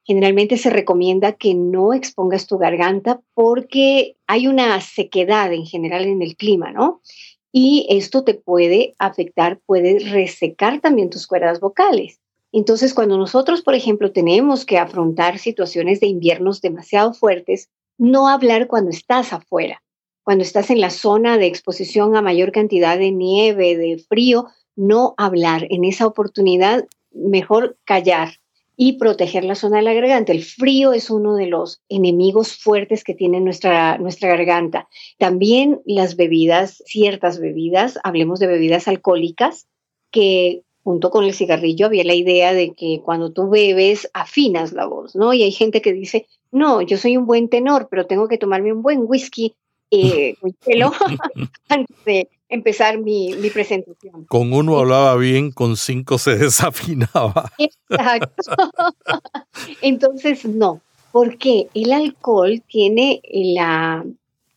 generalmente 0.03 0.57
se 0.57 0.69
recomienda 0.69 1.33
que 1.33 1.53
no 1.53 1.93
expongas 1.93 2.47
tu 2.47 2.57
garganta 2.57 3.21
porque 3.33 4.15
hay 4.27 4.47
una 4.47 4.79
sequedad 4.81 5.51
en 5.53 5.65
general 5.65 6.05
en 6.05 6.21
el 6.21 6.35
clima, 6.35 6.71
¿no? 6.71 7.01
Y 7.51 7.87
esto 7.89 8.23
te 8.23 8.33
puede 8.33 8.95
afectar, 8.99 9.59
puede 9.65 9.99
resecar 9.99 10.79
también 10.79 11.09
tus 11.09 11.27
cuerdas 11.27 11.59
vocales. 11.59 12.19
Entonces, 12.51 12.93
cuando 12.93 13.17
nosotros, 13.17 13.61
por 13.61 13.75
ejemplo, 13.75 14.11
tenemos 14.11 14.65
que 14.65 14.77
afrontar 14.77 15.39
situaciones 15.39 15.99
de 15.99 16.07
inviernos 16.07 16.61
demasiado 16.61 17.13
fuertes, 17.13 17.69
no 17.97 18.29
hablar 18.29 18.67
cuando 18.67 18.91
estás 18.91 19.33
afuera. 19.33 19.81
Cuando 20.27 20.43
estás 20.43 20.71
en 20.71 20.81
la 20.81 20.89
zona 20.89 21.37
de 21.37 21.45
exposición 21.45 22.17
a 22.17 22.21
mayor 22.21 22.51
cantidad 22.51 22.99
de 22.99 23.13
nieve, 23.13 23.77
de 23.77 23.97
frío, 23.97 24.47
no 24.75 25.13
hablar. 25.15 25.67
En 25.69 25.85
esa 25.85 26.05
oportunidad, 26.05 26.85
mejor 27.13 27.77
callar 27.85 28.33
y 28.75 28.97
proteger 28.97 29.45
la 29.45 29.55
zona 29.55 29.77
de 29.77 29.83
la 29.83 29.93
garganta. 29.93 30.33
El 30.33 30.43
frío 30.43 30.91
es 30.91 31.09
uno 31.09 31.37
de 31.37 31.47
los 31.47 31.81
enemigos 31.87 32.57
fuertes 32.57 33.05
que 33.05 33.13
tiene 33.13 33.39
nuestra, 33.39 33.97
nuestra 33.99 34.27
garganta. 34.27 34.89
También 35.17 35.79
las 35.85 36.17
bebidas, 36.17 36.83
ciertas 36.85 37.39
bebidas, 37.39 37.97
hablemos 38.03 38.41
de 38.41 38.47
bebidas 38.47 38.89
alcohólicas, 38.89 39.69
que 40.11 40.63
junto 40.83 41.09
con 41.09 41.23
el 41.23 41.35
cigarrillo 41.35 41.85
había 41.85 42.03
la 42.03 42.15
idea 42.15 42.53
de 42.53 42.73
que 42.73 42.99
cuando 43.01 43.31
tú 43.31 43.49
bebes 43.49 44.09
afinas 44.13 44.73
la 44.73 44.87
voz, 44.87 45.15
¿no? 45.15 45.33
Y 45.33 45.43
hay 45.43 45.53
gente 45.53 45.81
que 45.81 45.93
dice, 45.93 46.27
no, 46.51 46.81
yo 46.81 46.97
soy 46.97 47.15
un 47.15 47.25
buen 47.25 47.47
tenor, 47.47 47.87
pero 47.89 48.07
tengo 48.07 48.27
que 48.27 48.37
tomarme 48.37 48.73
un 48.73 48.81
buen 48.81 49.03
whisky 49.05 49.55
eh, 49.91 50.35
antes 51.69 52.05
de 52.05 52.29
empezar 52.49 52.99
mi, 52.99 53.33
mi, 53.35 53.49
presentación. 53.49 54.25
Con 54.25 54.53
uno 54.53 54.77
hablaba 54.77 55.15
bien, 55.15 55.51
con 55.51 55.77
cinco 55.77 56.17
se 56.17 56.37
desafinaba. 56.37 57.51
Exacto. 57.57 58.53
Entonces, 59.81 60.45
no, 60.45 60.81
porque 61.11 61.67
el 61.73 61.91
alcohol 61.91 62.61
tiene 62.67 63.21
la 63.31 64.05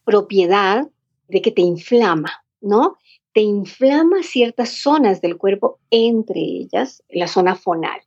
propiedad 0.05 0.87
de 1.29 1.43
que 1.43 1.51
te 1.51 1.63
inflama, 1.63 2.45
¿no? 2.61 2.97
Te 3.33 3.41
inflama 3.41 4.23
ciertas 4.23 4.71
zonas 4.71 5.21
del 5.21 5.37
cuerpo, 5.37 5.79
entre 5.91 6.41
ellas 6.41 7.03
la 7.09 7.29
zona 7.29 7.55
fonal. 7.55 8.01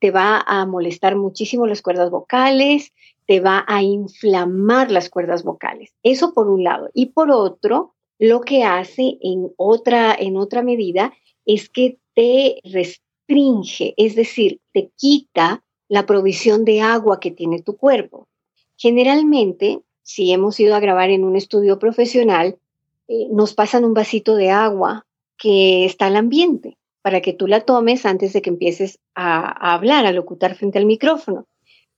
Te 0.00 0.10
va 0.10 0.42
a 0.46 0.66
molestar 0.66 1.14
muchísimo 1.16 1.66
las 1.66 1.82
cuerdas 1.82 2.10
vocales, 2.10 2.92
te 3.26 3.38
va 3.38 3.64
a 3.68 3.82
inflamar 3.82 4.90
las 4.90 5.08
cuerdas 5.08 5.44
vocales. 5.44 5.92
Eso 6.02 6.34
por 6.34 6.48
un 6.48 6.64
lado. 6.64 6.90
Y 6.94 7.06
por 7.06 7.30
otro, 7.30 7.94
lo 8.18 8.40
que 8.40 8.64
hace 8.64 9.18
en 9.20 9.52
otra, 9.56 10.14
en 10.18 10.36
otra 10.36 10.62
medida 10.62 11.12
es 11.46 11.68
que 11.68 11.98
te 12.14 12.58
restringe, 12.64 13.94
es 13.96 14.16
decir, 14.16 14.60
te 14.72 14.90
quita 14.96 15.62
la 15.88 16.06
provisión 16.06 16.64
de 16.64 16.80
agua 16.80 17.20
que 17.20 17.30
tiene 17.30 17.62
tu 17.62 17.76
cuerpo. 17.76 18.26
Generalmente, 18.76 19.80
si 20.02 20.32
hemos 20.32 20.58
ido 20.58 20.74
a 20.74 20.80
grabar 20.80 21.10
en 21.10 21.24
un 21.24 21.36
estudio 21.36 21.78
profesional, 21.78 22.58
eh, 23.06 23.28
nos 23.30 23.54
pasan 23.54 23.84
un 23.84 23.94
vasito 23.94 24.34
de 24.34 24.50
agua 24.50 25.06
que 25.36 25.84
está 25.84 26.06
al 26.06 26.16
ambiente 26.16 26.79
para 27.02 27.20
que 27.20 27.32
tú 27.32 27.46
la 27.46 27.60
tomes 27.60 28.06
antes 28.06 28.32
de 28.32 28.42
que 28.42 28.50
empieces 28.50 28.98
a, 29.14 29.40
a 29.40 29.74
hablar, 29.74 30.06
a 30.06 30.12
locutar 30.12 30.54
frente 30.54 30.78
al 30.78 30.86
micrófono. 30.86 31.46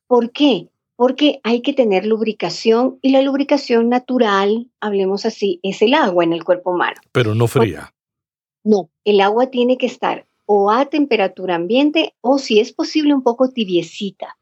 ¿Por 0.06 0.30
qué? 0.30 0.68
porque 0.96 1.40
hay 1.42 1.62
que 1.62 1.72
tener 1.72 2.06
lubricación 2.06 2.98
y 3.02 3.10
la 3.10 3.22
lubricación 3.22 3.88
natural, 3.88 4.68
hablemos 4.80 5.26
así, 5.26 5.58
es 5.62 5.82
el 5.82 5.94
agua 5.94 6.24
en 6.24 6.32
el 6.32 6.44
cuerpo 6.44 6.70
humano. 6.70 7.00
Pero 7.10 7.34
no 7.34 7.48
fría. 7.48 7.92
No, 8.62 8.90
el 9.04 9.20
agua 9.20 9.48
tiene 9.48 9.78
que 9.78 9.86
estar 9.86 10.26
o 10.46 10.70
a 10.70 10.86
temperatura 10.86 11.56
ambiente 11.56 12.14
o 12.20 12.38
si 12.38 12.60
es 12.60 12.72
posible 12.72 13.14
un 13.14 13.22
poco 13.22 13.50
tibiecita. 13.50 14.36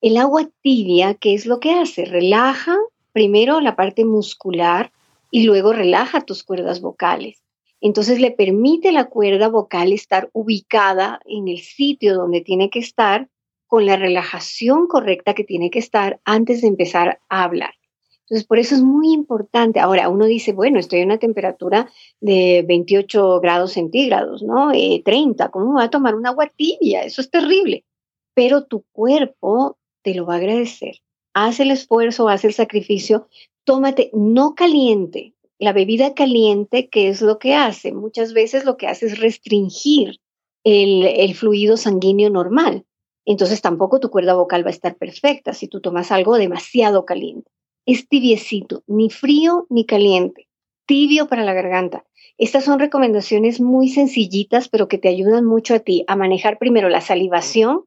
El 0.00 0.16
agua 0.16 0.50
tibia, 0.60 1.14
¿qué 1.14 1.34
es 1.34 1.46
lo 1.46 1.60
que 1.60 1.72
hace? 1.72 2.04
Relaja 2.04 2.76
primero 3.12 3.60
la 3.60 3.76
parte 3.76 4.04
muscular 4.04 4.92
y 5.30 5.44
luego 5.44 5.72
relaja 5.72 6.20
tus 6.20 6.42
cuerdas 6.42 6.80
vocales. 6.80 7.42
Entonces 7.84 8.18
le 8.18 8.30
permite 8.30 8.92
la 8.92 9.10
cuerda 9.10 9.48
vocal 9.48 9.92
estar 9.92 10.30
ubicada 10.32 11.20
en 11.26 11.48
el 11.48 11.58
sitio 11.58 12.14
donde 12.14 12.40
tiene 12.40 12.70
que 12.70 12.78
estar 12.78 13.28
con 13.66 13.84
la 13.84 13.96
relajación 13.96 14.86
correcta 14.86 15.34
que 15.34 15.44
tiene 15.44 15.68
que 15.68 15.80
estar 15.80 16.18
antes 16.24 16.62
de 16.62 16.68
empezar 16.68 17.20
a 17.28 17.44
hablar. 17.44 17.74
Entonces, 18.20 18.46
por 18.46 18.58
eso 18.58 18.74
es 18.74 18.80
muy 18.80 19.12
importante. 19.12 19.80
Ahora, 19.80 20.08
uno 20.08 20.24
dice, 20.24 20.54
bueno, 20.54 20.78
estoy 20.78 21.02
a 21.02 21.04
una 21.04 21.18
temperatura 21.18 21.90
de 22.20 22.64
28 22.66 23.40
grados 23.40 23.72
centígrados, 23.72 24.42
¿no? 24.42 24.72
30, 24.72 25.44
eh, 25.44 25.48
¿cómo 25.52 25.74
va 25.74 25.82
a 25.84 25.90
tomar 25.90 26.14
una 26.14 26.30
agua 26.30 26.50
tibia? 26.56 27.02
Eso 27.02 27.20
es 27.20 27.28
terrible. 27.28 27.84
Pero 28.32 28.64
tu 28.64 28.86
cuerpo 28.92 29.76
te 30.00 30.14
lo 30.14 30.24
va 30.24 30.34
a 30.34 30.38
agradecer. 30.38 31.02
Haz 31.34 31.60
el 31.60 31.70
esfuerzo, 31.70 32.30
haz 32.30 32.46
el 32.46 32.54
sacrificio, 32.54 33.28
tómate 33.64 34.08
no 34.14 34.54
caliente. 34.54 35.33
La 35.58 35.72
bebida 35.72 36.14
caliente, 36.14 36.88
¿qué 36.88 37.08
es 37.08 37.22
lo 37.22 37.38
que 37.38 37.54
hace? 37.54 37.92
Muchas 37.92 38.32
veces 38.32 38.64
lo 38.64 38.76
que 38.76 38.86
hace 38.86 39.06
es 39.06 39.18
restringir 39.18 40.20
el, 40.64 41.04
el 41.04 41.34
fluido 41.34 41.76
sanguíneo 41.76 42.30
normal 42.30 42.84
entonces 43.24 43.62
tampoco 43.62 44.00
tu 44.00 44.10
cuerda 44.10 44.34
vocal 44.34 44.64
va 44.64 44.68
a 44.68 44.72
estar 44.72 44.96
perfecta 44.96 45.54
si 45.54 45.68
tú 45.68 45.80
tomas 45.80 46.12
algo 46.12 46.36
demasiado 46.36 47.04
caliente. 47.04 47.50
Es 47.86 48.08
tibiecito, 48.08 48.82
ni 48.86 49.10
frío 49.10 49.66
ni 49.70 49.84
caliente, 49.84 50.48
tibio 50.86 51.26
para 51.28 51.44
la 51.44 51.54
garganta. 51.54 52.04
Estas 52.36 52.64
son 52.64 52.78
recomendaciones 52.78 53.60
muy 53.60 53.88
sencillitas, 53.88 54.68
pero 54.68 54.88
que 54.88 54.98
te 54.98 55.08
ayudan 55.08 55.44
mucho 55.44 55.74
a 55.74 55.78
ti 55.78 56.04
a 56.06 56.16
manejar 56.16 56.58
primero 56.58 56.88
la 56.88 57.00
salivación, 57.00 57.82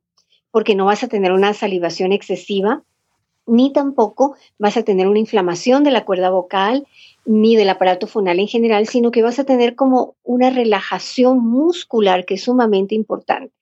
porque 0.52 0.76
no 0.76 0.86
vas 0.86 1.04
a 1.04 1.08
tener 1.08 1.32
una 1.32 1.54
salivación 1.54 2.14
excesiva, 2.14 2.84
ni 3.46 3.74
tampoco 3.74 4.36
vas 4.58 4.78
a 4.78 4.84
tener 4.84 5.08
una 5.08 5.20
inflamación 5.20 5.84
de 5.84 5.92
la 5.92 6.06
cuerda 6.06 6.30
vocal 6.30 6.88
ni 7.28 7.56
del 7.56 7.70
aparato 7.70 8.08
fonal 8.08 8.40
en 8.40 8.48
general, 8.48 8.88
sino 8.88 9.12
que 9.12 9.22
vas 9.22 9.38
a 9.38 9.44
tener 9.44 9.76
como 9.76 10.16
una 10.24 10.50
relajación 10.50 11.40
muscular 11.40 12.26
que 12.26 12.36
es 12.36 12.44
sumamente 12.44 12.96
importante 12.96 13.54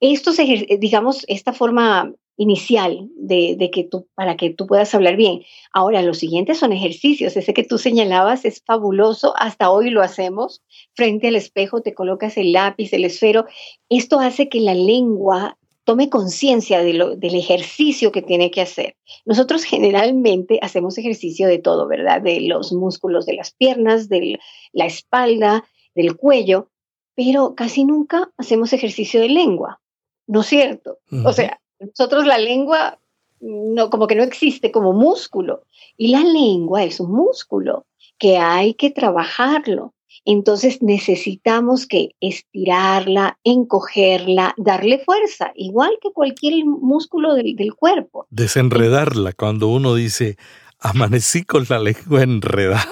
estos, 0.00 0.38
digamos, 0.78 1.24
esta 1.28 1.52
forma 1.52 2.12
inicial 2.36 3.10
de, 3.16 3.70
que 3.70 3.84
tú, 3.84 4.08
para 4.14 4.38
que 4.38 4.48
tú 4.48 4.66
puedas 4.66 4.94
hablar 4.94 5.16
bien. 5.16 5.42
Ahora, 5.74 6.00
los 6.00 6.18
siguientes 6.18 6.58
son 6.58 6.72
ejercicios. 6.72 7.36
Ese 7.36 7.52
que 7.52 7.64
tú 7.64 7.76
señalabas 7.76 8.46
es 8.46 8.62
fabuloso. 8.64 9.34
Hasta 9.36 9.70
hoy 9.70 9.90
lo 9.90 10.00
hacemos. 10.00 10.62
Frente 10.94 11.28
al 11.28 11.36
espejo 11.36 11.82
te 11.82 11.92
colocas 11.92 12.38
el 12.38 12.52
lápiz, 12.52 12.94
el 12.94 13.04
esfero. 13.04 13.44
Esto 13.90 14.20
hace 14.20 14.48
que 14.48 14.60
la 14.60 14.74
lengua 14.74 15.58
tome 15.90 16.08
conciencia 16.08 16.82
de 16.82 17.16
del 17.16 17.34
ejercicio 17.34 18.12
que 18.12 18.22
tiene 18.22 18.52
que 18.52 18.60
hacer. 18.60 18.94
Nosotros 19.24 19.64
generalmente 19.64 20.60
hacemos 20.62 20.96
ejercicio 20.98 21.48
de 21.48 21.58
todo, 21.58 21.88
¿verdad? 21.88 22.22
De 22.22 22.40
los 22.42 22.72
músculos 22.72 23.26
de 23.26 23.34
las 23.34 23.50
piernas, 23.50 24.08
de 24.08 24.38
la 24.72 24.86
espalda, 24.86 25.64
del 25.96 26.16
cuello, 26.16 26.68
pero 27.16 27.56
casi 27.56 27.84
nunca 27.84 28.30
hacemos 28.38 28.72
ejercicio 28.72 29.20
de 29.20 29.30
lengua. 29.30 29.80
¿no 30.28 30.42
es 30.42 30.46
cierto? 30.46 30.98
O 31.24 31.32
sea, 31.32 31.60
nosotros 31.80 32.24
la 32.24 32.38
lengua 32.38 33.00
no, 33.40 33.90
como 33.90 34.06
que 34.06 34.14
no 34.14 34.22
existe 34.22 34.70
como 34.70 34.92
músculo 34.92 35.64
y 35.96 36.08
la 36.08 36.22
lengua 36.22 36.84
es 36.84 37.00
un 37.00 37.10
músculo 37.10 37.84
que 38.16 38.38
hay 38.38 38.74
que 38.74 38.90
trabajarlo. 38.90 39.92
Entonces 40.24 40.82
necesitamos 40.82 41.86
que 41.86 42.10
estirarla, 42.20 43.38
encogerla, 43.44 44.54
darle 44.56 44.98
fuerza, 44.98 45.52
igual 45.54 45.98
que 46.02 46.10
cualquier 46.12 46.64
músculo 46.64 47.34
del, 47.34 47.56
del 47.56 47.74
cuerpo. 47.74 48.26
Desenredarla 48.30 49.32
cuando 49.32 49.68
uno 49.68 49.94
dice, 49.94 50.36
amanecí 50.78 51.44
con 51.44 51.64
la 51.68 51.78
lengua 51.78 52.22
enredada. 52.22 52.86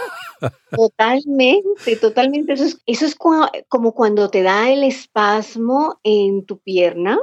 Totalmente, 0.71 1.97
totalmente. 2.01 2.53
Eso 2.53 2.65
es, 2.65 2.81
eso 2.87 3.07
es 3.07 3.17
como 3.17 3.93
cuando 3.93 4.31
te 4.31 4.43
da 4.43 4.71
el 4.71 4.85
espasmo 4.85 5.99
en 6.05 6.47
tu 6.47 6.59
pierna, 6.59 7.19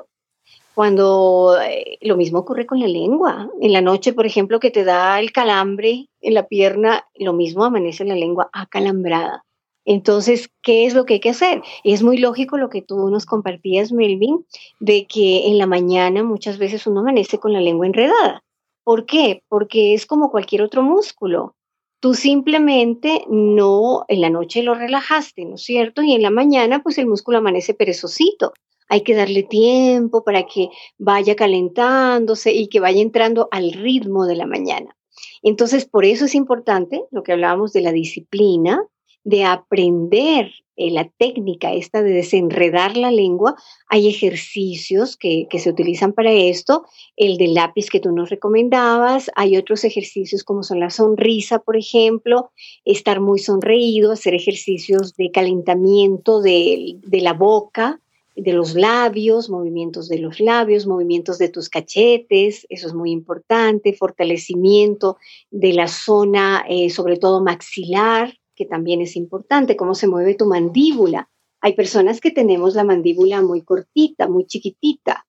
cuando 0.73 1.57
eh, 1.61 1.97
lo 2.01 2.17
mismo 2.17 2.39
ocurre 2.39 2.65
con 2.65 2.79
la 2.79 2.87
lengua. 2.87 3.49
En 3.61 3.71
la 3.71 3.81
noche, 3.81 4.13
por 4.13 4.25
ejemplo, 4.25 4.59
que 4.59 4.71
te 4.71 4.83
da 4.83 5.19
el 5.19 5.31
calambre 5.31 6.09
en 6.19 6.33
la 6.33 6.47
pierna, 6.47 7.05
lo 7.15 7.33
mismo 7.33 7.63
amanece 7.63 8.03
la 8.03 8.15
lengua 8.15 8.49
acalambrada. 8.51 9.44
Entonces, 9.85 10.49
¿qué 10.63 10.85
es 10.85 10.95
lo 10.95 11.05
que 11.05 11.15
hay 11.15 11.19
que 11.19 11.29
hacer? 11.29 11.61
Es 11.83 12.01
muy 12.01 12.17
lógico 12.17 12.57
lo 12.57 12.69
que 12.69 12.81
tú 12.81 13.09
nos 13.09 13.25
compartías, 13.25 13.91
Melvin, 13.91 14.45
de 14.79 15.05
que 15.05 15.47
en 15.47 15.59
la 15.59 15.67
mañana 15.67 16.23
muchas 16.23 16.57
veces 16.57 16.87
uno 16.87 17.01
amanece 17.01 17.37
con 17.37 17.53
la 17.53 17.61
lengua 17.61 17.85
enredada. 17.85 18.43
¿Por 18.83 19.05
qué? 19.05 19.43
Porque 19.47 19.93
es 19.93 20.05
como 20.05 20.31
cualquier 20.31 20.63
otro 20.63 20.81
músculo. 20.81 21.55
Tú 21.99 22.13
simplemente 22.13 23.25
no, 23.29 24.05
en 24.07 24.21
la 24.21 24.29
noche 24.29 24.63
lo 24.63 24.73
relajaste, 24.73 25.45
¿no 25.45 25.55
es 25.55 25.63
cierto? 25.63 26.01
Y 26.01 26.13
en 26.13 26.21
la 26.21 26.29
mañana, 26.29 26.83
pues 26.83 26.97
el 26.97 27.07
músculo 27.07 27.37
amanece 27.37 27.73
perezosito. 27.73 28.53
Hay 28.87 29.01
que 29.01 29.15
darle 29.15 29.43
tiempo 29.43 30.23
para 30.23 30.45
que 30.45 30.69
vaya 30.97 31.35
calentándose 31.35 32.53
y 32.53 32.67
que 32.67 32.79
vaya 32.79 33.01
entrando 33.01 33.47
al 33.51 33.71
ritmo 33.71 34.25
de 34.25 34.35
la 34.35 34.45
mañana. 34.45 34.95
Entonces, 35.41 35.85
por 35.85 36.05
eso 36.05 36.25
es 36.25 36.35
importante 36.35 37.03
lo 37.11 37.23
que 37.23 37.31
hablábamos 37.31 37.73
de 37.73 37.81
la 37.81 37.91
disciplina, 37.91 38.83
de 39.25 39.43
aprender 39.43 40.51
eh, 40.77 40.91
la 40.91 41.09
técnica 41.17 41.73
esta 41.73 42.03
de 42.03 42.11
desenredar 42.11 42.95
la 42.95 43.11
lengua. 43.11 43.55
Hay 43.89 44.07
ejercicios 44.07 45.17
que, 45.17 45.47
que, 45.49 45.59
se 45.59 45.69
utilizan 45.69 46.13
para 46.13 46.31
esto, 46.31 46.85
el 47.17 47.37
del 47.37 47.55
lápiz 47.55 47.89
que 47.89 47.99
tú 47.99 48.11
nos 48.11 48.29
recomendabas, 48.29 49.31
hay 49.35 49.57
otros 49.57 49.83
ejercicios 49.83 50.43
como 50.43 50.63
son 50.63 50.79
la 50.79 50.91
sonrisa, 50.91 51.59
por 51.59 51.75
ejemplo, 51.75 52.51
estar 52.85 53.19
muy 53.19 53.39
sonreído, 53.39 54.11
hacer 54.11 54.35
ejercicios 54.35 55.15
de 55.15 55.31
calentamiento 55.31 56.41
de, 56.41 56.97
de 57.01 57.21
la 57.21 57.33
boca, 57.33 57.99
de 58.35 58.53
los 58.53 58.75
labios, 58.75 59.49
movimientos 59.49 60.07
de 60.07 60.19
los 60.19 60.39
labios, 60.39 60.85
movimientos 60.85 61.37
de 61.37 61.49
tus 61.49 61.69
cachetes, 61.69 62.67
eso 62.69 62.87
es 62.87 62.93
muy 62.93 63.11
importante, 63.11 63.93
fortalecimiento 63.93 65.17
de 65.51 65.73
la 65.73 65.87
zona, 65.87 66.63
eh, 66.69 66.89
sobre 66.89 67.17
todo 67.17 67.41
maxilar, 67.41 68.37
que 68.55 68.65
también 68.65 69.01
es 69.01 69.15
importante, 69.15 69.75
cómo 69.75 69.95
se 69.95 70.07
mueve 70.07 70.35
tu 70.35 70.45
mandíbula. 70.45 71.29
Hay 71.61 71.73
personas 71.73 72.21
que 72.21 72.31
tenemos 72.31 72.75
la 72.75 72.83
mandíbula 72.83 73.41
muy 73.41 73.61
cortita, 73.61 74.27
muy 74.27 74.45
chiquitita 74.45 75.25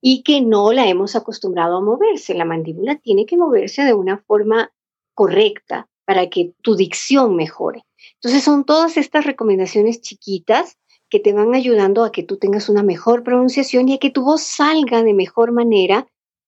y 0.00 0.22
que 0.22 0.40
no 0.40 0.72
la 0.72 0.88
hemos 0.88 1.16
acostumbrado 1.16 1.76
a 1.76 1.80
moverse. 1.80 2.34
La 2.34 2.44
mandíbula 2.44 2.96
tiene 2.96 3.26
que 3.26 3.36
moverse 3.36 3.82
de 3.82 3.94
una 3.94 4.18
forma 4.18 4.72
correcta 5.14 5.88
para 6.04 6.28
que 6.28 6.54
tu 6.62 6.76
dicción 6.76 7.34
mejore. 7.34 7.84
Entonces 8.14 8.44
son 8.44 8.64
todas 8.64 8.96
estas 8.96 9.24
recomendaciones 9.24 10.00
chiquitas 10.00 10.78
que 11.08 11.20
te 11.20 11.32
van 11.32 11.54
ayudando 11.54 12.04
a 12.04 12.12
que 12.12 12.22
tú 12.22 12.36
tengas 12.36 12.68
una 12.68 12.82
mejor 12.82 13.22
pronunciación 13.22 13.88
y 13.88 13.94
a 13.94 13.98
que 13.98 14.10
tu 14.10 14.22
voz 14.22 14.42
salga 14.42 15.02
de 15.02 15.14
mejor 15.14 15.52
manera. 15.52 16.06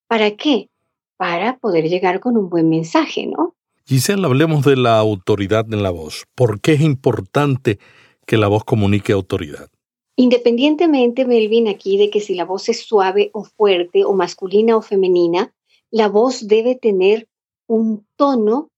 ¿Para 0.08 0.32
qué? 0.32 0.70
Para 1.16 1.58
poder 1.58 1.88
llegar 1.88 2.20
con 2.20 2.36
un 2.36 2.48
buen 2.48 2.68
mensaje, 2.68 3.26
¿no? 3.26 3.47
Giselle, 3.88 4.26
hablemos 4.26 4.66
de 4.66 4.76
la 4.76 4.98
autoridad 4.98 5.64
en 5.72 5.82
la 5.82 5.88
voz. 5.88 6.26
¿Por 6.34 6.60
qué 6.60 6.72
es 6.72 6.82
importante 6.82 7.78
que 8.26 8.36
la 8.36 8.46
voz 8.46 8.62
comunique 8.62 9.14
autoridad? 9.14 9.70
Independientemente, 10.14 11.24
Melvin, 11.24 11.68
aquí 11.68 11.96
de 11.96 12.10
que 12.10 12.20
si 12.20 12.34
la 12.34 12.44
voz 12.44 12.68
es 12.68 12.82
suave 12.84 13.30
o 13.32 13.44
fuerte 13.44 14.04
o 14.04 14.12
masculina 14.12 14.76
o 14.76 14.82
femenina, 14.82 15.54
la 15.90 16.10
voz 16.10 16.46
debe 16.46 16.74
tener 16.74 17.28
un 17.66 18.06
tono 18.16 18.68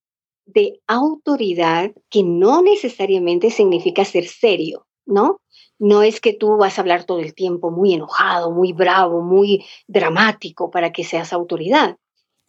de 0.46 0.80
autoridad 0.86 1.90
que 2.08 2.22
no 2.22 2.62
necesariamente 2.62 3.50
significa 3.50 4.04
ser 4.04 4.28
serio, 4.28 4.86
¿no? 5.06 5.40
No 5.80 6.04
es 6.04 6.20
que 6.20 6.34
tú 6.34 6.56
vas 6.56 6.78
a 6.78 6.82
hablar 6.82 7.02
todo 7.02 7.18
el 7.18 7.34
tiempo 7.34 7.72
muy 7.72 7.94
enojado, 7.94 8.52
muy 8.52 8.72
bravo, 8.72 9.22
muy 9.22 9.64
dramático 9.88 10.70
para 10.70 10.92
que 10.92 11.02
seas 11.02 11.32
autoridad 11.32 11.96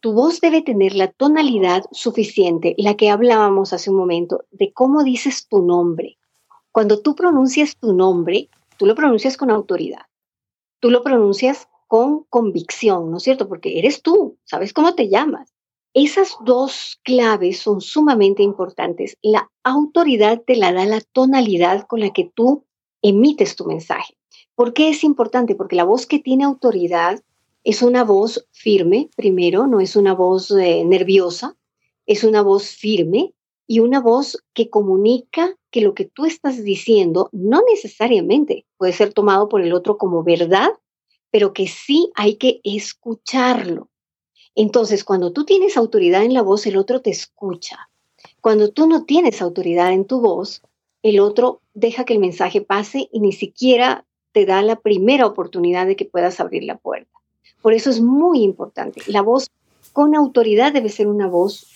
tu 0.02 0.12
voz 0.12 0.40
debe 0.40 0.62
tener 0.62 0.96
la 0.96 1.12
tonalidad 1.12 1.84
suficiente, 1.92 2.74
la 2.76 2.96
que 2.96 3.08
hablábamos 3.08 3.72
hace 3.72 3.88
un 3.88 3.96
momento, 3.96 4.44
de 4.50 4.72
cómo 4.72 5.04
dices 5.04 5.46
tu 5.46 5.62
nombre. 5.62 6.18
Cuando 6.72 7.00
tú 7.00 7.14
pronuncias 7.14 7.76
tu 7.76 7.92
nombre, 7.92 8.50
tú 8.78 8.86
lo 8.86 8.96
pronuncias 8.96 9.36
con 9.36 9.48
autoridad. 9.48 10.06
Tú 10.80 10.90
lo 10.90 11.04
pronuncias 11.04 11.68
con 11.86 12.24
convicción, 12.24 13.12
¿no 13.12 13.18
es 13.18 13.22
cierto? 13.22 13.48
Porque 13.48 13.78
eres 13.78 14.02
tú, 14.02 14.38
sabes 14.42 14.72
cómo 14.72 14.96
te 14.96 15.08
llamas. 15.08 15.54
Esas 15.94 16.34
dos 16.44 16.98
claves 17.04 17.60
son 17.60 17.80
sumamente 17.80 18.42
importantes. 18.42 19.16
La 19.22 19.52
autoridad 19.62 20.42
te 20.44 20.56
la 20.56 20.72
da 20.72 20.84
la 20.84 21.00
tonalidad 21.00 21.86
con 21.86 22.00
la 22.00 22.10
que 22.10 22.28
tú 22.34 22.64
emites 23.02 23.54
tu 23.54 23.66
mensaje. 23.66 24.16
¿Por 24.56 24.72
qué 24.72 24.88
es 24.88 25.04
importante? 25.04 25.54
Porque 25.54 25.76
la 25.76 25.84
voz 25.84 26.06
que 26.06 26.18
tiene 26.18 26.42
autoridad 26.42 27.22
es 27.64 27.82
una 27.82 28.04
voz 28.04 28.46
firme, 28.50 29.10
primero, 29.16 29.66
no 29.66 29.80
es 29.80 29.96
una 29.96 30.14
voz 30.14 30.50
eh, 30.50 30.84
nerviosa, 30.84 31.56
es 32.06 32.24
una 32.24 32.42
voz 32.42 32.68
firme 32.68 33.34
y 33.66 33.78
una 33.78 34.00
voz 34.00 34.42
que 34.52 34.68
comunica 34.68 35.56
que 35.70 35.80
lo 35.80 35.94
que 35.94 36.04
tú 36.04 36.26
estás 36.26 36.62
diciendo 36.64 37.28
no 37.32 37.62
necesariamente 37.68 38.66
puede 38.76 38.92
ser 38.92 39.12
tomado 39.12 39.48
por 39.48 39.62
el 39.62 39.72
otro 39.72 39.96
como 39.96 40.24
verdad, 40.24 40.70
pero 41.30 41.52
que 41.52 41.68
sí 41.68 42.10
hay 42.14 42.36
que 42.36 42.60
escucharlo. 42.64 43.88
Entonces, 44.54 45.04
cuando 45.04 45.32
tú 45.32 45.44
tienes 45.44 45.76
autoridad 45.76 46.24
en 46.24 46.34
la 46.34 46.42
voz, 46.42 46.66
el 46.66 46.76
otro 46.76 47.00
te 47.00 47.10
escucha. 47.10 47.88
Cuando 48.40 48.70
tú 48.70 48.86
no 48.86 49.04
tienes 49.04 49.40
autoridad 49.40 49.92
en 49.92 50.04
tu 50.04 50.20
voz, 50.20 50.62
el 51.02 51.20
otro 51.20 51.62
deja 51.72 52.04
que 52.04 52.12
el 52.12 52.18
mensaje 52.18 52.60
pase 52.60 53.08
y 53.10 53.20
ni 53.20 53.32
siquiera 53.32 54.04
te 54.32 54.46
da 54.46 54.62
la 54.62 54.76
primera 54.76 55.26
oportunidad 55.26 55.86
de 55.86 55.96
que 55.96 56.04
puedas 56.04 56.40
abrir 56.40 56.64
la 56.64 56.76
puerta. 56.76 57.21
Por 57.62 57.72
eso 57.72 57.90
es 57.90 58.00
muy 58.00 58.42
importante. 58.42 59.00
La 59.06 59.22
voz 59.22 59.48
con 59.92 60.14
autoridad 60.14 60.72
debe 60.72 60.88
ser 60.88 61.06
una 61.06 61.28
voz 61.28 61.66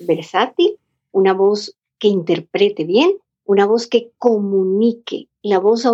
versátil, 0.00 0.78
una 1.12 1.32
voz 1.32 1.76
que 1.98 2.08
interprete 2.08 2.84
bien, 2.84 3.16
una 3.44 3.64
voz 3.64 3.86
que 3.86 4.10
comunique. 4.18 5.28
La 5.42 5.60
voz 5.60 5.86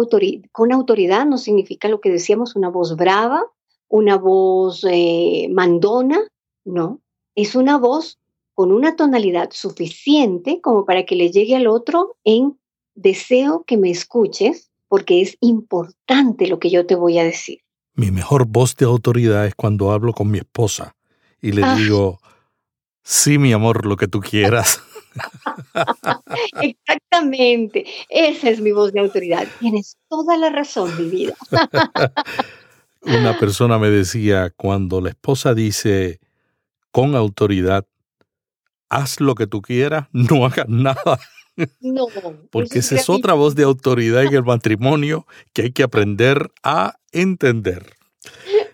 con 0.50 0.72
autoridad 0.72 1.26
no 1.26 1.38
significa 1.38 1.88
lo 1.88 2.00
que 2.00 2.10
decíamos, 2.10 2.56
una 2.56 2.70
voz 2.70 2.96
brava, 2.96 3.44
una 3.88 4.16
voz 4.16 4.86
eh, 4.90 5.48
mandona, 5.50 6.26
no. 6.64 7.00
Es 7.34 7.54
una 7.54 7.78
voz 7.78 8.18
con 8.54 8.72
una 8.72 8.96
tonalidad 8.96 9.50
suficiente 9.52 10.60
como 10.60 10.84
para 10.84 11.04
que 11.04 11.16
le 11.16 11.30
llegue 11.30 11.56
al 11.56 11.66
otro 11.66 12.16
en 12.24 12.58
deseo 12.94 13.64
que 13.66 13.76
me 13.76 13.90
escuches, 13.90 14.70
porque 14.88 15.22
es 15.22 15.36
importante 15.40 16.46
lo 16.46 16.58
que 16.58 16.70
yo 16.70 16.86
te 16.86 16.94
voy 16.94 17.18
a 17.18 17.24
decir. 17.24 17.60
Mi 17.94 18.10
mejor 18.10 18.46
voz 18.46 18.76
de 18.76 18.86
autoridad 18.86 19.46
es 19.46 19.54
cuando 19.54 19.92
hablo 19.92 20.12
con 20.12 20.30
mi 20.30 20.38
esposa 20.38 20.96
y 21.40 21.52
le 21.52 21.62
ah. 21.64 21.74
digo, 21.76 22.20
sí, 23.02 23.38
mi 23.38 23.52
amor, 23.52 23.86
lo 23.86 23.96
que 23.96 24.08
tú 24.08 24.20
quieras. 24.20 24.82
Exactamente, 26.62 27.84
esa 28.08 28.48
es 28.48 28.60
mi 28.60 28.72
voz 28.72 28.92
de 28.92 29.00
autoridad. 29.00 29.46
Tienes 29.60 29.96
toda 30.08 30.36
la 30.36 30.50
razón, 30.50 30.96
mi 30.96 31.10
vida. 31.10 31.34
Una 33.02 33.38
persona 33.38 33.78
me 33.78 33.90
decía, 33.90 34.50
cuando 34.56 35.00
la 35.00 35.10
esposa 35.10 35.54
dice 35.54 36.20
con 36.92 37.16
autoridad, 37.16 37.86
haz 38.88 39.20
lo 39.20 39.34
que 39.34 39.46
tú 39.46 39.60
quieras, 39.60 40.06
no 40.12 40.46
hagas 40.46 40.68
nada. 40.68 41.18
No. 41.80 42.06
Porque 42.50 42.78
esa 42.78 42.96
es 42.96 43.10
otra 43.10 43.34
voz 43.34 43.54
de 43.54 43.64
autoridad 43.64 44.24
en 44.24 44.34
el 44.34 44.42
matrimonio 44.42 45.26
que 45.52 45.62
hay 45.62 45.72
que 45.72 45.82
aprender 45.82 46.50
a 46.62 46.96
entender. 47.12 47.94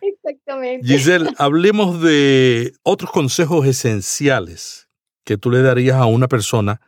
Exactamente. 0.00 0.86
Giselle, 0.86 1.30
hablemos 1.38 2.00
de 2.00 2.74
otros 2.82 3.10
consejos 3.10 3.66
esenciales 3.66 4.88
que 5.24 5.36
tú 5.36 5.50
le 5.50 5.62
darías 5.62 5.96
a 5.96 6.06
una 6.06 6.28
persona 6.28 6.80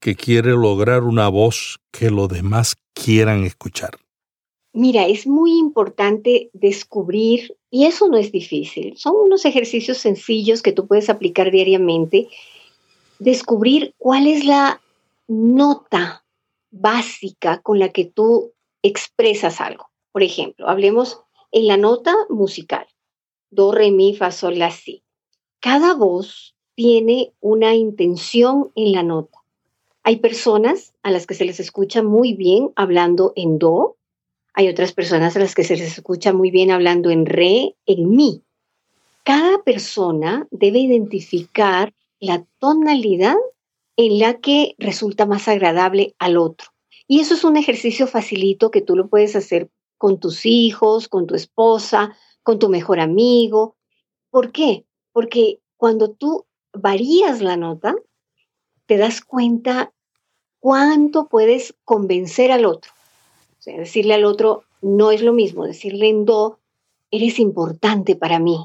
que 0.00 0.14
quiere 0.14 0.50
lograr 0.52 1.04
una 1.04 1.28
voz 1.28 1.80
que 1.90 2.10
los 2.10 2.28
demás 2.28 2.76
quieran 2.92 3.44
escuchar. 3.44 3.98
Mira, 4.72 5.06
es 5.06 5.26
muy 5.26 5.58
importante 5.58 6.50
descubrir, 6.52 7.56
y 7.70 7.86
eso 7.86 8.06
no 8.08 8.16
es 8.16 8.30
difícil, 8.30 8.96
son 8.96 9.14
unos 9.16 9.44
ejercicios 9.44 9.98
sencillos 9.98 10.62
que 10.62 10.72
tú 10.72 10.86
puedes 10.86 11.08
aplicar 11.08 11.50
diariamente, 11.50 12.28
descubrir 13.18 13.94
cuál 13.98 14.26
es 14.26 14.44
la 14.44 14.80
nota 15.28 16.24
básica 16.70 17.60
con 17.62 17.78
la 17.78 17.90
que 17.90 18.04
tú 18.04 18.52
expresas 18.82 19.60
algo. 19.60 19.90
Por 20.12 20.22
ejemplo, 20.22 20.68
hablemos 20.68 21.20
en 21.52 21.66
la 21.66 21.76
nota 21.76 22.14
musical, 22.28 22.86
do, 23.50 23.72
re, 23.72 23.90
mi, 23.90 24.16
fa, 24.16 24.30
sol, 24.30 24.58
la, 24.58 24.70
si. 24.70 25.02
Cada 25.60 25.94
voz 25.94 26.54
tiene 26.74 27.32
una 27.40 27.74
intención 27.74 28.72
en 28.74 28.92
la 28.92 29.02
nota. 29.02 29.38
Hay 30.02 30.16
personas 30.16 30.94
a 31.02 31.10
las 31.10 31.26
que 31.26 31.34
se 31.34 31.44
les 31.44 31.60
escucha 31.60 32.02
muy 32.02 32.34
bien 32.34 32.72
hablando 32.76 33.32
en 33.36 33.58
do, 33.58 33.98
hay 34.58 34.68
otras 34.68 34.92
personas 34.92 35.36
a 35.36 35.38
las 35.38 35.54
que 35.54 35.62
se 35.62 35.76
les 35.76 35.98
escucha 35.98 36.32
muy 36.32 36.50
bien 36.50 36.72
hablando 36.72 37.10
en 37.10 37.26
re, 37.26 37.76
en 37.86 38.10
mi. 38.10 38.42
Cada 39.22 39.62
persona 39.62 40.48
debe 40.50 40.80
identificar 40.80 41.94
la 42.18 42.44
tonalidad 42.58 43.36
en 43.98 44.20
la 44.20 44.38
que 44.38 44.76
resulta 44.78 45.26
más 45.26 45.48
agradable 45.48 46.14
al 46.20 46.36
otro. 46.36 46.68
Y 47.08 47.18
eso 47.18 47.34
es 47.34 47.42
un 47.42 47.56
ejercicio 47.56 48.06
facilito 48.06 48.70
que 48.70 48.80
tú 48.80 48.94
lo 48.94 49.08
puedes 49.08 49.34
hacer 49.34 49.70
con 49.98 50.20
tus 50.20 50.46
hijos, 50.46 51.08
con 51.08 51.26
tu 51.26 51.34
esposa, 51.34 52.16
con 52.44 52.60
tu 52.60 52.68
mejor 52.68 53.00
amigo. 53.00 53.76
¿Por 54.30 54.52
qué? 54.52 54.84
Porque 55.12 55.58
cuando 55.76 56.12
tú 56.12 56.46
varías 56.72 57.42
la 57.42 57.56
nota, 57.56 57.96
te 58.86 58.98
das 58.98 59.20
cuenta 59.20 59.92
cuánto 60.60 61.26
puedes 61.26 61.74
convencer 61.84 62.52
al 62.52 62.66
otro. 62.66 62.92
O 63.58 63.62
sea, 63.62 63.76
decirle 63.78 64.14
al 64.14 64.24
otro 64.24 64.62
no 64.80 65.10
es 65.10 65.22
lo 65.22 65.32
mismo 65.32 65.66
decirle 65.66 66.08
en 66.08 66.24
do, 66.24 66.60
eres 67.10 67.40
importante 67.40 68.14
para 68.14 68.38
mí, 68.38 68.64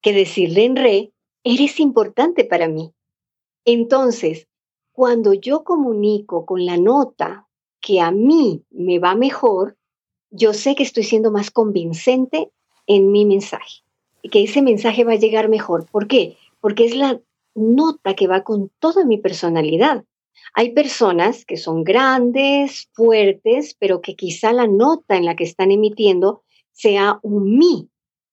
que 0.00 0.12
decirle 0.12 0.64
en 0.64 0.76
re, 0.76 1.12
eres 1.42 1.80
importante 1.80 2.44
para 2.44 2.68
mí. 2.68 2.92
Entonces, 3.64 4.46
cuando 5.00 5.32
yo 5.32 5.64
comunico 5.64 6.44
con 6.44 6.66
la 6.66 6.76
nota 6.76 7.48
que 7.80 8.02
a 8.02 8.10
mí 8.10 8.66
me 8.68 8.98
va 8.98 9.14
mejor, 9.14 9.78
yo 10.30 10.52
sé 10.52 10.74
que 10.74 10.82
estoy 10.82 11.04
siendo 11.04 11.30
más 11.30 11.50
convincente 11.50 12.50
en 12.86 13.10
mi 13.10 13.24
mensaje 13.24 13.80
que 14.30 14.42
ese 14.42 14.60
mensaje 14.60 15.04
va 15.04 15.14
a 15.14 15.16
llegar 15.16 15.48
mejor. 15.48 15.86
¿Por 15.90 16.06
qué? 16.06 16.36
Porque 16.60 16.84
es 16.84 16.94
la 16.94 17.18
nota 17.54 18.14
que 18.14 18.26
va 18.26 18.44
con 18.44 18.70
toda 18.78 19.06
mi 19.06 19.16
personalidad. 19.16 20.04
Hay 20.52 20.74
personas 20.74 21.46
que 21.46 21.56
son 21.56 21.82
grandes, 21.82 22.90
fuertes, 22.92 23.74
pero 23.80 24.02
que 24.02 24.16
quizá 24.16 24.52
la 24.52 24.66
nota 24.66 25.16
en 25.16 25.24
la 25.24 25.34
que 25.34 25.44
están 25.44 25.70
emitiendo 25.70 26.42
sea 26.72 27.20
un 27.22 27.56
mi, 27.56 27.88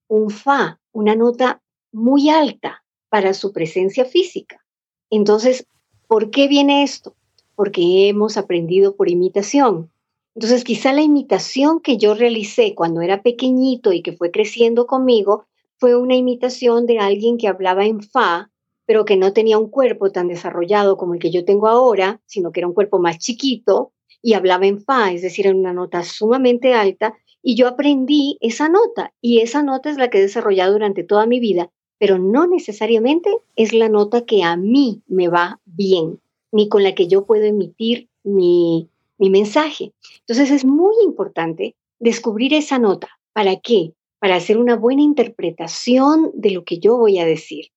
un 0.09 0.31
fa, 0.31 0.81
una 0.91 1.15
nota 1.15 1.61
muy 1.93 2.29
alta 2.29 2.83
para 3.07 3.33
su 3.33 3.53
presencia 3.53 4.03
física. 4.03 4.65
Entonces, 5.09 5.65
¿por 6.07 6.31
qué 6.31 6.47
viene 6.47 6.83
esto? 6.83 7.15
Porque 7.55 8.07
hemos 8.07 8.37
aprendido 8.37 8.95
por 8.95 9.09
imitación. 9.09 9.91
Entonces, 10.35 10.63
quizá 10.63 10.93
la 10.93 11.01
imitación 11.01 11.79
que 11.79 11.97
yo 11.97 12.13
realicé 12.13 12.75
cuando 12.75 13.01
era 13.01 13.23
pequeñito 13.23 13.91
y 13.91 14.01
que 14.01 14.13
fue 14.13 14.31
creciendo 14.31 14.85
conmigo 14.87 15.45
fue 15.77 15.95
una 15.95 16.15
imitación 16.15 16.85
de 16.85 16.99
alguien 16.99 17.37
que 17.37 17.47
hablaba 17.47 17.85
en 17.85 18.01
fa, 18.01 18.51
pero 18.85 19.03
que 19.03 19.17
no 19.17 19.33
tenía 19.33 19.57
un 19.57 19.69
cuerpo 19.69 20.11
tan 20.11 20.27
desarrollado 20.27 20.97
como 20.97 21.13
el 21.13 21.19
que 21.19 21.31
yo 21.31 21.43
tengo 21.43 21.67
ahora, 21.67 22.21
sino 22.25 22.51
que 22.51 22.61
era 22.61 22.67
un 22.67 22.73
cuerpo 22.73 22.99
más 22.99 23.17
chiquito 23.17 23.91
y 24.21 24.33
hablaba 24.33 24.65
en 24.65 24.81
fa, 24.81 25.11
es 25.11 25.21
decir, 25.21 25.47
en 25.47 25.57
una 25.57 25.73
nota 25.73 26.03
sumamente 26.03 26.73
alta, 26.73 27.15
y 27.41 27.55
yo 27.55 27.67
aprendí 27.67 28.37
esa 28.41 28.67
nota, 28.67 29.13
y 29.21 29.39
esa 29.39 29.61
nota 29.61 29.89
es 29.89 29.97
la 29.97 30.09
que 30.09 30.17
he 30.17 30.21
desarrollado 30.21 30.73
durante 30.73 31.03
toda 31.03 31.25
mi 31.27 31.39
vida, 31.39 31.71
pero 31.99 32.19
no 32.19 32.47
necesariamente 32.47 33.29
es 33.55 33.73
la 33.73 33.89
nota 33.89 34.25
que 34.25 34.43
a 34.43 34.55
mí 34.55 35.01
me 35.07 35.27
va 35.27 35.59
bien, 35.65 36.19
ni 36.51 36.69
con 36.69 36.83
la 36.83 36.95
que 36.95 37.07
yo 37.07 37.25
puedo 37.25 37.43
emitir 37.43 38.07
mi, 38.23 38.89
mi 39.17 39.29
mensaje. 39.29 39.93
Entonces 40.19 40.51
es 40.51 40.65
muy 40.65 40.95
importante 41.03 41.75
descubrir 41.99 42.53
esa 42.53 42.79
nota. 42.79 43.09
¿Para 43.33 43.57
qué? 43.57 43.93
Para 44.19 44.35
hacer 44.35 44.57
una 44.57 44.75
buena 44.75 45.01
interpretación 45.01 46.31
de 46.33 46.51
lo 46.51 46.63
que 46.63 46.79
yo 46.79 46.97
voy 46.97 47.19
a 47.19 47.25
decir. 47.25 47.67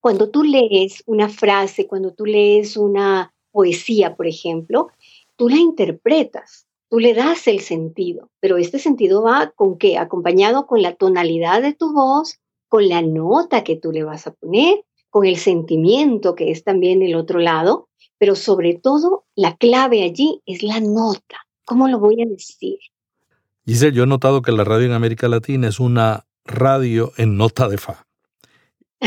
Cuando 0.00 0.30
tú 0.30 0.42
lees 0.42 1.02
una 1.06 1.28
frase, 1.28 1.86
cuando 1.86 2.12
tú 2.12 2.24
lees 2.24 2.76
una 2.76 3.34
poesía, 3.50 4.16
por 4.16 4.26
ejemplo, 4.26 4.88
tú 5.36 5.48
la 5.48 5.56
interpretas, 5.56 6.66
tú 6.88 6.98
le 6.98 7.14
das 7.14 7.46
el 7.48 7.60
sentido, 7.60 8.30
pero 8.40 8.56
este 8.56 8.78
sentido 8.78 9.22
va 9.22 9.52
con 9.54 9.78
qué? 9.78 9.98
Acompañado 9.98 10.66
con 10.66 10.82
la 10.82 10.94
tonalidad 10.94 11.62
de 11.62 11.74
tu 11.74 11.92
voz, 11.92 12.38
con 12.70 12.88
la 12.88 13.02
nota 13.02 13.64
que 13.64 13.76
tú 13.76 13.90
le 13.90 14.04
vas 14.04 14.28
a 14.28 14.32
poner, 14.32 14.84
con 15.10 15.26
el 15.26 15.36
sentimiento 15.36 16.36
que 16.36 16.52
es 16.52 16.62
también 16.62 17.02
el 17.02 17.16
otro 17.16 17.40
lado, 17.40 17.88
pero 18.16 18.36
sobre 18.36 18.74
todo 18.74 19.24
la 19.34 19.56
clave 19.56 20.04
allí 20.04 20.40
es 20.46 20.62
la 20.62 20.78
nota. 20.78 21.46
¿Cómo 21.66 21.88
lo 21.88 21.98
voy 21.98 22.22
a 22.22 22.26
decir? 22.26 22.78
Giselle, 23.66 23.96
yo 23.96 24.04
he 24.04 24.06
notado 24.06 24.40
que 24.40 24.52
la 24.52 24.62
radio 24.62 24.86
en 24.86 24.92
América 24.92 25.28
Latina 25.28 25.66
es 25.66 25.80
una 25.80 26.26
radio 26.44 27.12
en 27.16 27.36
nota 27.36 27.68
de 27.68 27.76
fa. 27.76 28.06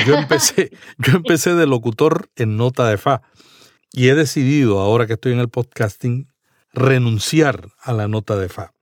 Yo 0.06 0.16
empecé, 0.18 0.72
yo 0.98 1.14
empecé 1.14 1.54
de 1.56 1.66
locutor 1.66 2.30
en 2.36 2.58
nota 2.58 2.86
de 2.90 2.98
fa 2.98 3.22
y 3.94 4.10
he 4.10 4.14
decidido, 4.14 4.80
ahora 4.80 5.08
que 5.08 5.14
estoy 5.14 5.32
en 5.32 5.40
el 5.40 5.50
podcasting, 5.50 6.28
renunciar 6.74 7.70
a 7.80 7.94
la 7.94 8.10
nota 8.10 8.36
de 8.36 8.50
fa. 8.50 8.74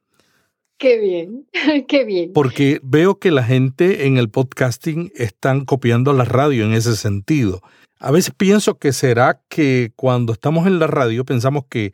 Qué 0.81 0.97
bien, 0.99 1.47
qué 1.87 2.05
bien. 2.05 2.33
Porque 2.33 2.79
veo 2.81 3.19
que 3.19 3.29
la 3.29 3.43
gente 3.43 4.07
en 4.07 4.17
el 4.17 4.31
podcasting 4.31 5.11
están 5.15 5.63
copiando 5.63 6.11
la 6.11 6.25
radio 6.25 6.65
en 6.65 6.73
ese 6.73 6.95
sentido. 6.95 7.61
A 7.99 8.09
veces 8.09 8.33
pienso 8.35 8.79
que 8.79 8.91
será 8.91 9.43
que 9.47 9.91
cuando 9.95 10.33
estamos 10.33 10.65
en 10.65 10.79
la 10.79 10.87
radio 10.87 11.23
pensamos 11.23 11.65
que 11.69 11.93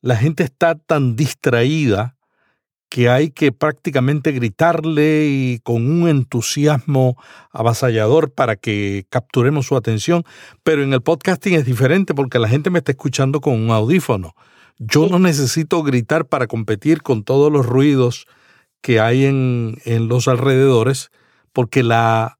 la 0.00 0.16
gente 0.16 0.42
está 0.42 0.74
tan 0.74 1.14
distraída 1.14 2.16
que 2.88 3.08
hay 3.08 3.30
que 3.30 3.52
prácticamente 3.52 4.32
gritarle 4.32 5.26
y 5.28 5.60
con 5.60 5.88
un 5.88 6.08
entusiasmo 6.08 7.16
avasallador 7.52 8.32
para 8.32 8.56
que 8.56 9.06
capturemos 9.08 9.66
su 9.66 9.76
atención, 9.76 10.24
pero 10.64 10.82
en 10.82 10.92
el 10.92 11.00
podcasting 11.00 11.54
es 11.54 11.64
diferente 11.64 12.12
porque 12.12 12.40
la 12.40 12.48
gente 12.48 12.70
me 12.70 12.80
está 12.80 12.90
escuchando 12.90 13.40
con 13.40 13.54
un 13.54 13.70
audífono. 13.70 14.34
Yo 14.78 15.08
no 15.08 15.18
necesito 15.18 15.82
gritar 15.82 16.26
para 16.26 16.46
competir 16.46 17.02
con 17.02 17.24
todos 17.24 17.50
los 17.52 17.66
ruidos 17.66 18.26
que 18.82 19.00
hay 19.00 19.24
en, 19.24 19.78
en 19.84 20.08
los 20.08 20.28
alrededores, 20.28 21.10
porque 21.52 21.82
la 21.82 22.38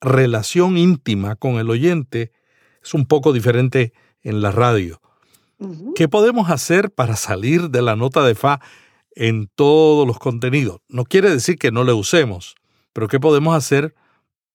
relación 0.00 0.76
íntima 0.76 1.36
con 1.36 1.54
el 1.56 1.70
oyente 1.70 2.32
es 2.82 2.94
un 2.94 3.06
poco 3.06 3.32
diferente 3.32 3.92
en 4.22 4.42
la 4.42 4.50
radio. 4.50 5.00
¿Qué 5.94 6.08
podemos 6.08 6.50
hacer 6.50 6.90
para 6.90 7.14
salir 7.14 7.70
de 7.70 7.82
la 7.82 7.94
nota 7.94 8.24
de 8.24 8.34
fa 8.34 8.60
en 9.14 9.48
todos 9.54 10.06
los 10.06 10.18
contenidos? 10.18 10.80
No 10.88 11.04
quiere 11.04 11.30
decir 11.30 11.56
que 11.56 11.70
no 11.70 11.84
le 11.84 11.92
usemos, 11.92 12.56
pero 12.92 13.06
¿qué 13.06 13.20
podemos 13.20 13.54
hacer 13.54 13.94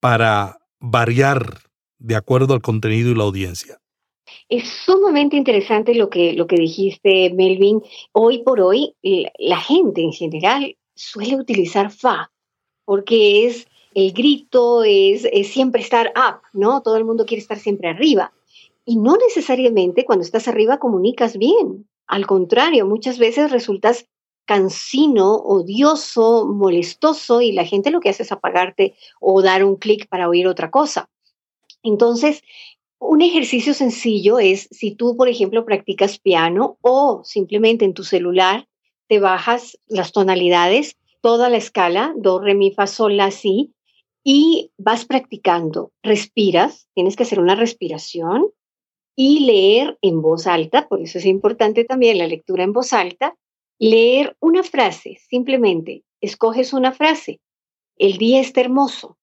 para 0.02 0.58
variar 0.80 1.62
de 1.98 2.16
acuerdo 2.16 2.54
al 2.54 2.62
contenido 2.62 3.10
y 3.10 3.16
la 3.16 3.24
audiencia? 3.24 3.80
Es 4.50 4.68
sumamente 4.70 5.36
interesante 5.36 5.94
lo 5.94 6.10
que, 6.10 6.34
lo 6.34 6.48
que 6.48 6.56
dijiste, 6.56 7.32
Melvin. 7.34 7.82
Hoy 8.12 8.44
por 8.44 8.62
hoy, 8.62 8.96
la 9.38 9.58
gente 9.58 10.02
en 10.02 10.14
general 10.14 10.76
suele 10.96 11.36
utilizar 11.36 11.92
fa, 11.92 12.32
porque 12.86 13.46
es 13.46 13.68
el 13.94 14.14
grito, 14.14 14.84
es, 14.84 15.28
siempre 15.48 15.82
estar 15.82 16.14
up, 16.16 16.42
¿no? 16.54 16.82
Todo 16.82 16.98
el 16.98 17.06
mundo 17.06 17.26
quiere 17.26 17.42
estar 17.42 17.58
siempre 17.58 17.90
arriba. 17.90 18.32
Y 18.86 18.98
no 18.98 19.18
necesariamente 19.18 20.06
cuando 20.06 20.24
estás 20.24 20.48
arriba 20.48 20.78
comunicas 20.78 21.38
bien. 21.38 21.88
Al 22.06 22.26
contrario, 22.26 22.86
muchas 22.86 23.18
veces 23.18 23.52
resultas 23.52 24.06
cansino, 24.46 25.36
odioso, 25.36 26.46
molestoso 26.46 27.42
y 27.42 27.52
la 27.52 27.66
gente 27.66 27.92
lo 27.92 28.00
que 28.00 28.10
hace 28.10 28.24
es 28.24 28.32
apagarte 28.32 28.96
o 29.20 29.42
dar 29.42 29.64
un 29.66 29.76
clic 29.76 30.08
para 30.08 30.30
oír 30.30 30.48
otra 30.48 30.72
cosa. 30.72 31.10
Entonces, 31.84 32.44
un 33.00 33.22
ejercicio 33.22 33.74
sencillo 33.74 34.40
es 34.40 34.68
si 34.72 34.96
tú, 34.96 35.16
por 35.16 35.30
ejemplo, 35.30 35.66
practicas 35.66 36.20
piano 36.20 36.78
o 36.82 37.22
simplemente 37.24 37.86
en 37.86 37.94
tu 37.94 38.04
celular 38.04 38.68
te 39.08 39.20
bajas 39.20 39.80
las 39.88 40.12
tonalidades, 40.12 40.98
toda 41.22 41.50
la 41.50 41.58
escala, 41.58 42.14
do, 42.18 42.40
re, 42.40 42.56
mi, 42.56 42.72
fa, 42.72 42.88
sol, 42.88 43.18
la, 43.18 43.32
si, 43.32 43.74
y 44.24 44.72
vas 44.78 45.06
practicando. 45.06 45.92
Respiras, 46.04 46.88
tienes 46.94 47.16
que 47.16 47.24
hacer 47.24 47.40
una 47.40 47.56
respiración 47.56 48.48
y 49.16 49.46
leer 49.46 49.98
en 50.02 50.22
voz 50.22 50.46
alta, 50.46 50.88
por 50.88 51.02
eso 51.02 51.18
es 51.18 51.26
importante 51.26 51.86
también 51.86 52.18
la 52.18 52.28
lectura 52.28 52.64
en 52.64 52.74
voz 52.74 52.94
alta, 52.94 53.36
leer 53.80 54.36
una 54.40 54.64
frase, 54.64 55.18
simplemente 55.30 56.04
escoges 56.22 56.74
una 56.74 56.92
frase, 56.92 57.40
el 57.98 58.18
día 58.18 58.42
está 58.42 58.62
hermoso, 58.62 59.18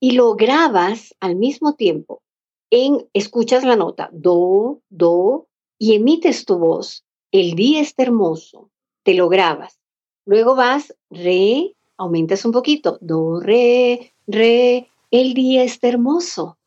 y 0.00 0.12
lo 0.12 0.34
grabas 0.34 1.14
al 1.20 1.36
mismo 1.36 1.74
tiempo 1.74 2.22
escuchas 2.70 3.64
la 3.64 3.76
nota, 3.76 4.10
do, 4.12 4.82
do, 4.88 5.48
y 5.78 5.94
emites 5.94 6.44
tu 6.44 6.58
voz, 6.58 7.04
el 7.32 7.54
día 7.54 7.80
está 7.80 8.02
hermoso, 8.02 8.70
te 9.04 9.14
lo 9.14 9.28
grabas. 9.28 9.78
Luego 10.26 10.54
vas, 10.54 10.94
re, 11.10 11.74
aumentas 11.96 12.44
un 12.44 12.52
poquito, 12.52 12.98
do, 13.00 13.40
re, 13.40 14.14
re, 14.26 14.88
el 15.10 15.34
día 15.34 15.62
está 15.62 15.88
hermoso. 15.88 16.58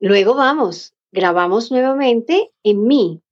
Luego 0.00 0.34
vamos, 0.34 0.94
grabamos 1.12 1.70
nuevamente 1.70 2.52
en 2.62 2.86
mi, 2.86 3.22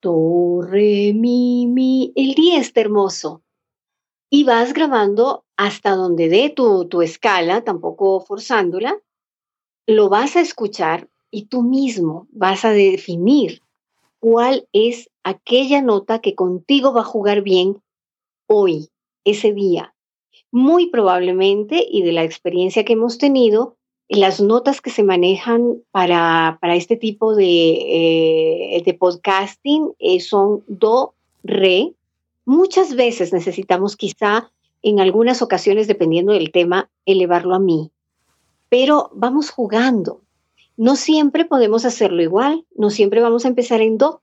do, 0.00 0.62
re, 0.62 1.12
mi, 1.14 1.66
mi, 1.66 2.12
el 2.16 2.34
día 2.34 2.58
está 2.58 2.80
hermoso. 2.80 3.42
Y 4.30 4.44
vas 4.44 4.72
grabando 4.72 5.44
hasta 5.58 5.94
donde 5.94 6.30
dé 6.30 6.48
tu, 6.48 6.88
tu 6.88 7.02
escala, 7.02 7.64
tampoco 7.64 8.20
forzándola. 8.20 8.98
Lo 9.86 10.08
vas 10.08 10.36
a 10.36 10.40
escuchar 10.40 11.08
y 11.32 11.46
tú 11.46 11.62
mismo 11.62 12.28
vas 12.30 12.64
a 12.64 12.70
definir 12.70 13.62
cuál 14.20 14.68
es 14.72 15.10
aquella 15.24 15.82
nota 15.82 16.20
que 16.20 16.36
contigo 16.36 16.92
va 16.92 17.00
a 17.00 17.04
jugar 17.04 17.42
bien 17.42 17.82
hoy, 18.46 18.90
ese 19.24 19.52
día. 19.52 19.94
Muy 20.52 20.90
probablemente, 20.90 21.84
y 21.90 22.02
de 22.02 22.12
la 22.12 22.22
experiencia 22.22 22.84
que 22.84 22.92
hemos 22.92 23.18
tenido, 23.18 23.76
las 24.08 24.40
notas 24.40 24.80
que 24.80 24.90
se 24.90 25.02
manejan 25.02 25.82
para, 25.90 26.58
para 26.60 26.76
este 26.76 26.96
tipo 26.96 27.34
de, 27.34 28.76
eh, 28.76 28.82
de 28.84 28.94
podcasting 28.94 29.92
eh, 29.98 30.20
son 30.20 30.62
do, 30.66 31.14
re. 31.42 31.94
Muchas 32.44 32.94
veces 32.94 33.32
necesitamos 33.32 33.96
quizá 33.96 34.52
en 34.82 35.00
algunas 35.00 35.40
ocasiones, 35.40 35.86
dependiendo 35.86 36.32
del 36.32 36.52
tema, 36.52 36.90
elevarlo 37.06 37.54
a 37.54 37.58
mí. 37.58 37.90
Pero 38.68 39.10
vamos 39.14 39.50
jugando, 39.50 40.21
no 40.76 40.96
siempre 40.96 41.44
podemos 41.44 41.84
hacerlo 41.84 42.22
igual, 42.22 42.66
no 42.74 42.90
siempre 42.90 43.20
vamos 43.20 43.44
a 43.44 43.48
empezar 43.48 43.80
en 43.80 43.98
do. 43.98 44.22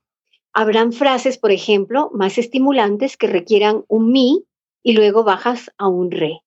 Habrán 0.52 0.92
frases, 0.92 1.38
por 1.38 1.52
ejemplo, 1.52 2.10
más 2.12 2.38
estimulantes 2.38 3.16
que 3.16 3.28
requieran 3.28 3.84
un 3.88 4.10
mi 4.10 4.44
y 4.82 4.94
luego 4.94 5.22
bajas 5.24 5.70
a 5.78 5.88
un 5.88 6.10
re. 6.10 6.42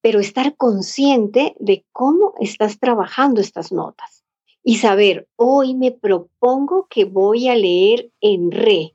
Pero 0.00 0.20
estar 0.20 0.56
consciente 0.56 1.54
de 1.58 1.84
cómo 1.92 2.34
estás 2.40 2.78
trabajando 2.78 3.40
estas 3.40 3.72
notas 3.72 4.24
y 4.62 4.76
saber, 4.76 5.28
hoy 5.36 5.74
me 5.74 5.90
propongo 5.90 6.86
que 6.88 7.04
voy 7.04 7.48
a 7.48 7.56
leer 7.56 8.10
en 8.20 8.52
re, 8.52 8.94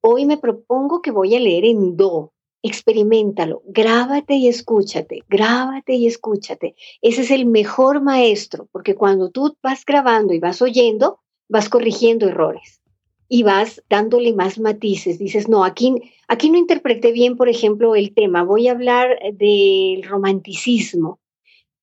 hoy 0.00 0.26
me 0.26 0.36
propongo 0.36 1.00
que 1.02 1.10
voy 1.10 1.34
a 1.34 1.40
leer 1.40 1.64
en 1.64 1.96
do. 1.96 2.32
Experimentalo, 2.62 3.62
grábate 3.66 4.34
y 4.34 4.48
escúchate, 4.48 5.22
grábate 5.28 5.94
y 5.94 6.06
escúchate. 6.06 6.74
Ese 7.02 7.22
es 7.22 7.30
el 7.30 7.46
mejor 7.46 8.02
maestro, 8.02 8.68
porque 8.72 8.94
cuando 8.94 9.30
tú 9.30 9.56
vas 9.62 9.84
grabando 9.84 10.34
y 10.34 10.40
vas 10.40 10.60
oyendo, 10.60 11.20
vas 11.48 11.68
corrigiendo 11.68 12.28
errores 12.28 12.80
y 13.28 13.42
vas 13.42 13.82
dándole 13.88 14.32
más 14.32 14.58
matices. 14.58 15.18
Dices, 15.18 15.48
no, 15.48 15.64
aquí, 15.64 15.94
aquí 16.26 16.50
no 16.50 16.58
interpreté 16.58 17.12
bien, 17.12 17.36
por 17.36 17.48
ejemplo, 17.48 17.94
el 17.94 18.14
tema. 18.14 18.42
Voy 18.42 18.68
a 18.68 18.72
hablar 18.72 19.18
del 19.34 20.02
romanticismo. 20.02 21.20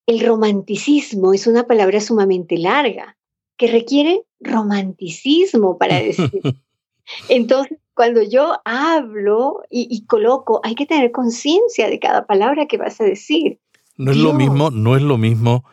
El 0.07 0.19
romanticismo 0.25 1.33
es 1.33 1.47
una 1.47 1.65
palabra 1.65 2.01
sumamente 2.01 2.57
larga 2.57 3.17
que 3.57 3.67
requiere 3.67 4.23
romanticismo 4.39 5.77
para 5.77 5.99
decir. 5.99 6.41
Entonces, 7.29 7.77
cuando 7.95 8.21
yo 8.21 8.59
hablo 8.65 9.63
y, 9.69 10.05
coloco, 10.05 10.59
hay 10.63 10.75
que 10.75 10.85
tener 10.85 11.11
conciencia 11.11 11.89
de 11.89 11.99
cada 11.99 12.25
palabra 12.25 12.67
que 12.67 12.77
vas 12.77 12.99
a 13.01 13.05
decir. 13.05 13.59
No 13.97 14.11
es 14.11 14.17
lo 14.17 14.33
mismo, 14.33 14.69
no 14.69 14.95
es 14.97 15.01
lo 15.01 15.17
mismo 15.17 15.63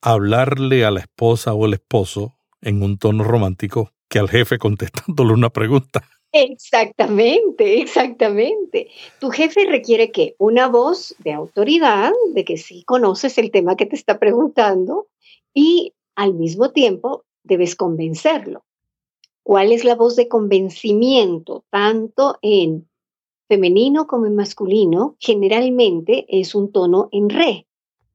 hablarle 0.00 0.84
a 0.84 0.90
la 0.90 1.00
esposa 1.00 1.52
o 1.52 1.66
el 1.66 1.74
esposo 1.74 2.36
en 2.62 2.82
un 2.82 2.98
tono 2.98 3.24
romántico 3.24 3.92
que 4.08 4.18
al 4.18 4.30
jefe 4.30 4.58
contestándole 4.58 5.34
una 5.34 5.50
pregunta. 5.50 6.02
Exactamente, 6.32 7.80
exactamente. 7.80 8.88
Tu 9.20 9.30
jefe 9.30 9.66
requiere 9.66 10.10
que 10.10 10.34
una 10.38 10.68
voz 10.68 11.14
de 11.18 11.32
autoridad, 11.32 12.12
de 12.34 12.44
que 12.44 12.56
sí 12.56 12.84
conoces 12.84 13.36
el 13.38 13.50
tema 13.50 13.76
que 13.76 13.86
te 13.86 13.96
está 13.96 14.18
preguntando 14.18 15.08
y 15.52 15.92
al 16.16 16.34
mismo 16.34 16.70
tiempo 16.70 17.24
debes 17.44 17.76
convencerlo. 17.76 18.64
¿Cuál 19.48 19.72
es 19.72 19.82
la 19.82 19.94
voz 19.94 20.14
de 20.14 20.28
convencimiento? 20.28 21.64
Tanto 21.70 22.36
en 22.42 22.86
femenino 23.48 24.06
como 24.06 24.26
en 24.26 24.36
masculino, 24.36 25.16
generalmente 25.18 26.26
es 26.28 26.54
un 26.54 26.70
tono 26.70 27.08
en 27.12 27.30
re, 27.30 27.66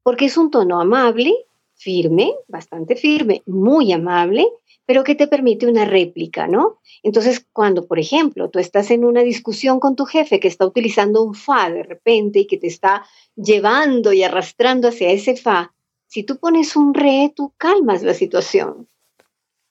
porque 0.04 0.26
es 0.26 0.36
un 0.36 0.52
tono 0.52 0.80
amable, 0.80 1.34
firme, 1.74 2.32
bastante 2.46 2.94
firme, 2.94 3.42
muy 3.46 3.90
amable, 3.90 4.46
pero 4.86 5.02
que 5.02 5.16
te 5.16 5.26
permite 5.26 5.66
una 5.66 5.84
réplica, 5.84 6.46
¿no? 6.46 6.78
Entonces, 7.02 7.44
cuando, 7.52 7.88
por 7.88 7.98
ejemplo, 7.98 8.48
tú 8.48 8.60
estás 8.60 8.92
en 8.92 9.04
una 9.04 9.22
discusión 9.22 9.80
con 9.80 9.96
tu 9.96 10.04
jefe 10.04 10.38
que 10.38 10.46
está 10.46 10.64
utilizando 10.64 11.20
un 11.20 11.34
fa 11.34 11.68
de 11.68 11.82
repente 11.82 12.38
y 12.38 12.46
que 12.46 12.58
te 12.58 12.68
está 12.68 13.04
llevando 13.34 14.12
y 14.12 14.22
arrastrando 14.22 14.86
hacia 14.86 15.10
ese 15.10 15.34
fa, 15.34 15.74
si 16.06 16.22
tú 16.22 16.38
pones 16.38 16.76
un 16.76 16.94
re, 16.94 17.32
tú 17.34 17.52
calmas 17.56 18.04
la 18.04 18.14
situación. 18.14 18.86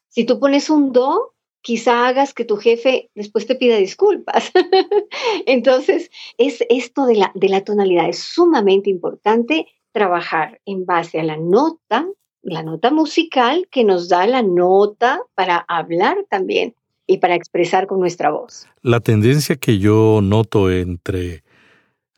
Si 0.09 0.25
tú 0.25 0.41
pones 0.41 0.69
un 0.69 0.91
do, 0.91 1.32
quizá 1.63 2.07
hagas 2.07 2.33
que 2.33 2.45
tu 2.45 2.57
jefe 2.57 3.09
después 3.15 3.47
te 3.47 3.55
pida 3.55 3.77
disculpas. 3.77 4.51
Entonces, 5.47 6.11
es 6.37 6.63
esto 6.69 7.07
de 7.07 7.15
la, 7.15 7.31
de 7.33 7.49
la 7.49 7.63
tonalidad. 7.63 8.07
Es 8.07 8.19
sumamente 8.19 8.91
importante 8.91 9.67
trabajar 9.91 10.59
en 10.65 10.85
base 10.85 11.19
a 11.19 11.23
la 11.23 11.37
nota, 11.37 12.05
la 12.41 12.61
nota 12.61 12.91
musical 12.91 13.67
que 13.71 13.83
nos 13.83 14.09
da 14.09 14.27
la 14.27 14.43
nota 14.43 15.21
para 15.33 15.57
hablar 15.67 16.17
también 16.29 16.75
y 17.07 17.17
para 17.17 17.35
expresar 17.35 17.87
con 17.87 17.99
nuestra 17.99 18.29
voz. 18.29 18.67
La 18.81 18.99
tendencia 18.99 19.55
que 19.55 19.79
yo 19.79 20.19
noto 20.21 20.69
entre 20.69 21.43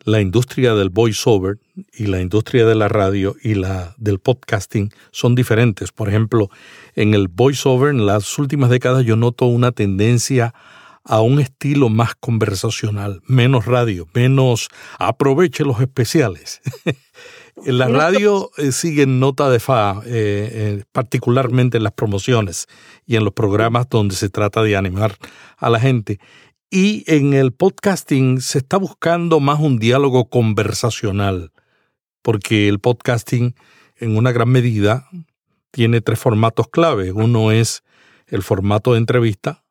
la 0.05 0.21
industria 0.21 0.75
del 0.75 0.89
voiceover 0.89 1.57
y 1.91 2.05
la 2.05 2.21
industria 2.21 2.65
de 2.65 2.75
la 2.75 2.87
radio 2.87 3.35
y 3.41 3.55
la 3.55 3.95
del 3.97 4.19
podcasting 4.19 4.91
son 5.11 5.35
diferentes. 5.35 5.91
Por 5.91 6.09
ejemplo, 6.09 6.49
en 6.95 7.13
el 7.13 7.27
voiceover 7.27 7.89
en 7.89 8.05
las 8.05 8.37
últimas 8.37 8.69
décadas 8.69 9.03
yo 9.03 9.15
noto 9.15 9.47
una 9.47 9.71
tendencia 9.71 10.53
a 11.03 11.21
un 11.21 11.39
estilo 11.39 11.89
más 11.89 12.15
conversacional, 12.15 13.21
menos 13.27 13.65
radio, 13.65 14.07
menos 14.13 14.69
aproveche 14.97 15.63
los 15.63 15.79
especiales. 15.79 16.61
en 17.65 17.77
la 17.77 17.87
radio 17.87 18.51
eh, 18.57 18.71
siguen 18.71 19.19
nota 19.19 19.49
de 19.49 19.59
fa, 19.59 20.01
eh, 20.05 20.49
eh, 20.51 20.83
particularmente 20.91 21.77
en 21.77 21.83
las 21.83 21.93
promociones 21.93 22.67
y 23.05 23.15
en 23.15 23.23
los 23.23 23.33
programas 23.33 23.87
donde 23.89 24.15
se 24.15 24.29
trata 24.29 24.63
de 24.63 24.75
animar 24.75 25.15
a 25.57 25.69
la 25.69 25.79
gente. 25.79 26.19
Y 26.77 27.05
en 27.07 27.33
el 27.33 27.53
podcasting 27.53 28.41
se 28.41 28.57
está 28.57 28.75
buscando 28.75 29.39
más 29.39 29.61
un 29.61 29.79
diálogo 29.79 30.29
conversacional, 30.29 31.53
porque 32.21 32.67
el 32.67 32.79
podcasting 32.79 33.55
en 33.95 34.17
una 34.17 34.33
gran 34.33 34.49
medida 34.49 35.07
tiene 35.71 36.01
tres 36.01 36.19
formatos 36.19 36.67
clave. 36.67 37.13
Uno 37.13 37.53
es 37.53 37.85
el 38.27 38.43
formato 38.43 38.91
de 38.91 38.97
entrevista, 38.97 39.63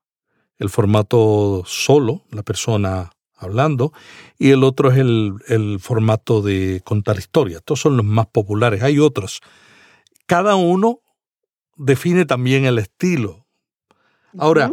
el 0.56 0.70
formato 0.70 1.62
solo, 1.66 2.22
la 2.30 2.42
persona 2.42 3.10
hablando, 3.36 3.92
y 4.38 4.52
el 4.52 4.64
otro 4.64 4.90
es 4.90 4.96
el, 4.96 5.34
el 5.48 5.80
formato 5.80 6.40
de 6.40 6.80
contar 6.86 7.18
historias. 7.18 7.58
Estos 7.58 7.80
son 7.80 7.98
los 7.98 8.06
más 8.06 8.28
populares. 8.28 8.82
Hay 8.82 8.98
otros. 8.98 9.42
Cada 10.24 10.54
uno 10.56 11.00
define 11.76 12.24
también 12.24 12.64
el 12.64 12.78
estilo. 12.78 13.44
Ahora, 14.38 14.72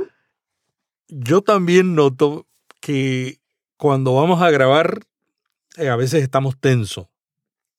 yo 1.12 1.42
también 1.42 1.94
noto 1.94 2.48
que 2.80 3.40
cuando 3.78 4.16
vamos 4.16 4.42
a 4.42 4.50
grabar, 4.50 5.02
eh, 5.78 5.90
a 5.90 5.96
veces 5.96 6.24
estamos 6.24 6.58
tensos. 6.60 7.08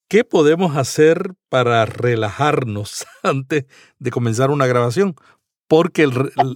¿Qué 0.09 0.25
podemos 0.25 0.77
hacer 0.77 1.35
para 1.49 1.87
relajarnos 1.87 3.07
antes 3.23 3.65
de 3.99 4.11
comenzar 4.11 4.51
una 4.51 4.67
grabación? 4.67 5.17
Porque 5.67 6.07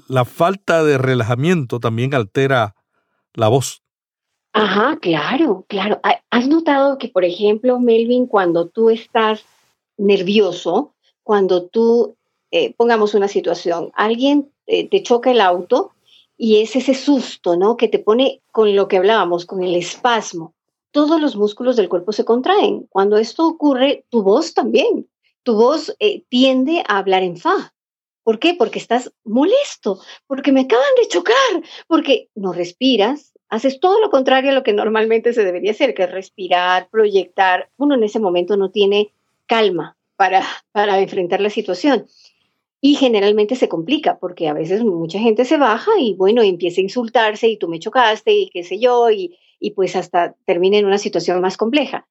la 0.08 0.24
falta 0.26 0.84
de 0.84 0.98
relajamiento 0.98 1.80
también 1.80 2.14
altera 2.14 2.74
la 3.32 3.48
voz. 3.48 3.82
Ajá, 4.52 4.98
claro, 5.00 5.64
claro. 5.68 6.00
¿Has 6.30 6.48
notado 6.48 6.98
que, 6.98 7.08
por 7.08 7.24
ejemplo, 7.24 7.80
Melvin, 7.80 8.26
cuando 8.26 8.68
tú 8.68 8.90
estás 8.90 9.46
nervioso, 9.96 10.94
cuando 11.22 11.64
tú, 11.66 12.16
eh, 12.50 12.74
pongamos 12.74 13.14
una 13.14 13.28
situación, 13.28 13.90
alguien 13.94 14.52
eh, 14.66 14.86
te 14.88 15.02
choca 15.02 15.30
el 15.30 15.40
auto 15.40 15.95
y 16.36 16.60
es 16.60 16.76
ese 16.76 16.94
susto, 16.94 17.56
¿no? 17.56 17.76
Que 17.76 17.88
te 17.88 17.98
pone 17.98 18.42
con 18.52 18.74
lo 18.76 18.88
que 18.88 18.98
hablábamos, 18.98 19.46
con 19.46 19.62
el 19.62 19.74
espasmo. 19.74 20.54
Todos 20.90 21.20
los 21.20 21.36
músculos 21.36 21.76
del 21.76 21.88
cuerpo 21.88 22.12
se 22.12 22.24
contraen. 22.24 22.86
Cuando 22.90 23.16
esto 23.16 23.46
ocurre, 23.46 24.04
tu 24.10 24.22
voz 24.22 24.54
también. 24.54 25.08
Tu 25.42 25.54
voz 25.54 25.94
eh, 26.00 26.22
tiende 26.28 26.82
a 26.88 26.98
hablar 26.98 27.22
en 27.22 27.36
fa. 27.36 27.72
¿Por 28.22 28.38
qué? 28.38 28.54
Porque 28.54 28.78
estás 28.78 29.12
molesto, 29.24 30.00
porque 30.26 30.52
me 30.52 30.62
acaban 30.62 30.84
de 31.00 31.08
chocar, 31.08 31.34
porque 31.86 32.28
no 32.34 32.52
respiras, 32.52 33.32
haces 33.48 33.78
todo 33.78 34.00
lo 34.00 34.10
contrario 34.10 34.50
a 34.50 34.54
lo 34.54 34.64
que 34.64 34.72
normalmente 34.72 35.32
se 35.32 35.44
debería 35.44 35.70
hacer, 35.70 35.94
que 35.94 36.04
es 36.04 36.10
respirar, 36.10 36.88
proyectar. 36.90 37.70
Uno 37.76 37.94
en 37.94 38.02
ese 38.02 38.18
momento 38.18 38.56
no 38.56 38.70
tiene 38.70 39.12
calma 39.46 39.96
para, 40.16 40.44
para 40.72 40.98
enfrentar 40.98 41.40
la 41.40 41.50
situación. 41.50 42.06
Y 42.86 42.94
generalmente 42.94 43.56
se 43.56 43.68
complica 43.68 44.16
porque 44.16 44.46
a 44.46 44.52
veces 44.52 44.84
mucha 44.84 45.18
gente 45.18 45.44
se 45.44 45.56
baja 45.56 45.90
y 45.98 46.14
bueno, 46.14 46.40
empieza 46.42 46.80
a 46.80 46.84
insultarse 46.84 47.48
y 47.48 47.56
tú 47.56 47.66
me 47.66 47.80
chocaste 47.80 48.32
y 48.32 48.48
qué 48.48 48.62
sé 48.62 48.78
yo, 48.78 49.10
y, 49.10 49.36
y 49.58 49.72
pues 49.72 49.96
hasta 49.96 50.36
termina 50.44 50.78
en 50.78 50.86
una 50.86 50.98
situación 50.98 51.40
más 51.40 51.56
compleja. 51.56 52.06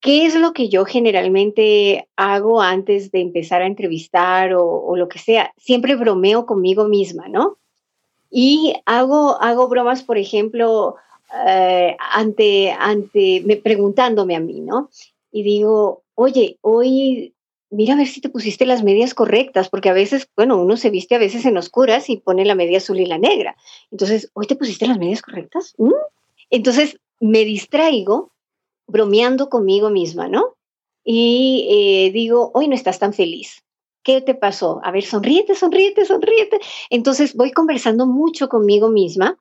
¿Qué 0.00 0.26
es 0.26 0.34
lo 0.34 0.52
que 0.52 0.68
yo 0.68 0.84
generalmente 0.84 2.08
hago 2.16 2.60
antes 2.60 3.12
de 3.12 3.20
empezar 3.20 3.62
a 3.62 3.68
entrevistar 3.68 4.52
o, 4.54 4.96
lo 4.96 5.08
que 5.08 5.20
sea? 5.20 5.52
Siempre 5.56 5.94
bromeo 5.94 6.44
conmigo 6.44 6.88
misma, 6.88 7.28
¿no? 7.28 7.58
Y 8.32 8.74
hago, 8.86 9.40
hago 9.40 9.68
bromas, 9.68 10.02
por 10.02 10.18
ejemplo, 10.18 10.96
eh, 11.46 11.96
ante, 12.12 12.72
ante, 12.72 13.44
me, 13.46 13.58
preguntándome 13.58 14.34
a 14.34 14.40
mí, 14.40 14.60
¿no? 14.60 14.90
Y 15.30 15.44
digo, 15.44 16.02
oye, 16.16 16.58
hoy 16.62 17.32
mira 17.70 17.94
a 17.94 17.96
ver 17.96 18.06
si 18.06 18.20
te 18.20 18.28
pusiste 18.28 18.66
las 18.66 18.82
medias 18.82 19.14
correctas, 19.14 19.68
porque 19.68 19.88
a 19.88 19.94
veces, 19.94 20.28
bueno, 20.36 20.60
uno 20.60 20.76
se 20.76 20.90
viste 20.90 21.14
a 21.14 21.18
veces 21.18 21.44
en 21.44 21.56
oscuras 21.56 22.10
y 22.10 22.16
pone 22.16 22.44
la 22.44 22.54
media 22.54 22.78
azul 22.78 23.00
y 23.00 23.06
la 23.06 23.18
negra. 23.18 23.56
Entonces, 23.90 24.30
¿hoy 24.34 24.46
te 24.46 24.56
pusiste 24.56 24.86
las 24.86 24.98
medias 24.98 25.22
correctas? 25.22 25.74
¿Mm? 25.78 25.92
Entonces, 26.50 26.98
me 27.20 27.44
distraigo 27.44 28.32
bromeando 28.86 29.48
conmigo 29.48 29.90
misma, 29.90 30.28
¿no? 30.28 30.56
Y 31.04 31.66
eh, 31.70 32.10
digo, 32.12 32.50
hoy 32.54 32.68
no 32.68 32.74
estás 32.74 32.98
tan 32.98 33.14
feliz. 33.14 33.62
¿Qué 34.02 34.20
te 34.20 34.34
pasó? 34.34 34.80
A 34.82 34.90
ver, 34.90 35.04
sonríete, 35.04 35.54
sonríete, 35.54 36.04
sonríete. 36.04 36.58
Entonces, 36.88 37.34
voy 37.34 37.52
conversando 37.52 38.06
mucho 38.06 38.48
conmigo 38.48 38.88
misma 38.88 39.38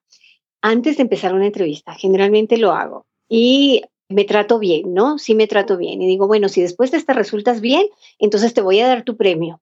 antes 0.62 0.98
de 0.98 1.04
empezar 1.04 1.34
una 1.34 1.48
entrevista. 1.48 1.94
Generalmente 1.96 2.58
lo 2.58 2.72
hago. 2.74 3.06
Y 3.28 3.84
me 4.10 4.26
trato 4.26 4.60
bien, 4.60 4.94
¿no? 4.94 5.18
Sí 5.20 5.36
me 5.36 5.48
trato 5.48 5.78
bien. 5.78 6.02
Y 6.02 6.08
digo, 6.08 6.28
bueno, 6.28 6.50
si 6.50 6.62
después 6.62 6.92
de 6.92 6.98
esta 6.98 7.14
resultas 7.14 7.62
bien, 7.62 7.88
entonces 8.18 8.54
te 8.54 8.62
voy 8.62 8.80
a 8.80 8.88
dar 8.88 9.04
tu 9.04 9.16
premio. 9.16 9.62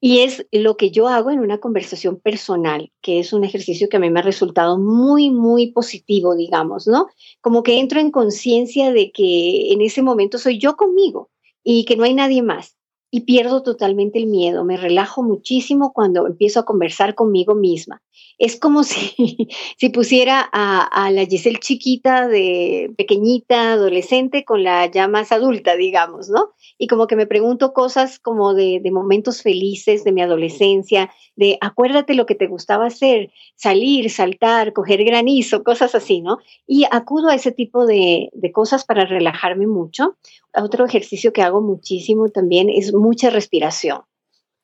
Y 0.00 0.20
es 0.20 0.46
lo 0.52 0.76
que 0.76 0.92
yo 0.92 1.08
hago 1.08 1.30
en 1.32 1.40
una 1.40 1.58
conversación 1.58 2.20
personal, 2.20 2.92
que 3.02 3.18
es 3.18 3.32
un 3.32 3.42
ejercicio 3.42 3.88
que 3.88 3.96
a 3.96 4.00
mí 4.00 4.10
me 4.10 4.20
ha 4.20 4.22
resultado 4.22 4.78
muy, 4.78 5.30
muy 5.30 5.72
positivo, 5.72 6.36
digamos, 6.36 6.86
¿no? 6.86 7.08
Como 7.40 7.64
que 7.64 7.80
entro 7.80 7.98
en 7.98 8.12
conciencia 8.12 8.92
de 8.92 9.10
que 9.10 9.72
en 9.72 9.80
ese 9.80 10.02
momento 10.02 10.38
soy 10.38 10.60
yo 10.60 10.76
conmigo 10.76 11.30
y 11.64 11.84
que 11.84 11.96
no 11.96 12.04
hay 12.04 12.14
nadie 12.14 12.42
más. 12.42 12.77
Y 13.10 13.22
pierdo 13.22 13.62
totalmente 13.62 14.18
el 14.18 14.26
miedo. 14.26 14.64
Me 14.64 14.76
relajo 14.76 15.22
muchísimo 15.22 15.92
cuando 15.92 16.26
empiezo 16.26 16.60
a 16.60 16.64
conversar 16.64 17.14
conmigo 17.14 17.54
misma. 17.54 18.02
Es 18.38 18.58
como 18.58 18.82
si, 18.84 19.48
si 19.76 19.88
pusiera 19.88 20.40
a, 20.52 21.10
la 21.10 21.24
Giselle 21.24 21.58
chiquita, 21.58 22.28
de 22.28 22.92
pequeñita, 22.96 23.72
adolescente, 23.72 24.44
con 24.44 24.62
la 24.62 24.86
ya 24.86 25.08
más 25.08 25.32
adulta, 25.32 25.76
digamos, 25.76 26.28
¿no? 26.28 26.50
Y 26.76 26.86
como 26.86 27.06
que 27.06 27.16
me 27.16 27.26
pregunto 27.26 27.72
cosas 27.72 28.18
como 28.18 28.54
de, 28.54 28.80
de 28.82 28.90
momentos 28.90 29.42
felices 29.42 30.04
de 30.04 30.12
mi 30.12 30.22
adolescencia, 30.22 31.10
de 31.34 31.58
acuérdate 31.60 32.14
lo 32.14 32.26
que 32.26 32.34
te 32.34 32.46
gustaba 32.46 32.86
hacer, 32.86 33.30
salir, 33.56 34.10
saltar, 34.10 34.72
coger 34.72 35.04
granizo, 35.04 35.64
cosas 35.64 35.94
así, 35.94 36.20
¿no? 36.20 36.38
Y 36.66 36.84
acudo 36.90 37.28
a 37.28 37.34
ese 37.34 37.52
tipo 37.52 37.86
de, 37.86 38.28
de 38.32 38.52
cosas 38.52 38.84
para 38.84 39.06
relajarme 39.06 39.66
mucho. 39.66 40.16
Otro 40.62 40.86
ejercicio 40.86 41.32
que 41.32 41.42
hago 41.42 41.60
muchísimo 41.60 42.28
también 42.28 42.68
es 42.68 42.92
mucha 42.92 43.30
respiración. 43.30 44.02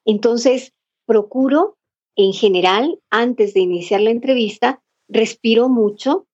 Entonces, 0.05 0.73
procuro 1.07 1.77
en 2.17 2.33
general, 2.33 3.01
antes 3.11 3.55
de 3.55 3.61
iniciar 3.61 4.01
la 4.01 4.11
entrevista, 4.11 4.83
respiro 5.09 5.69
mucho 5.69 6.27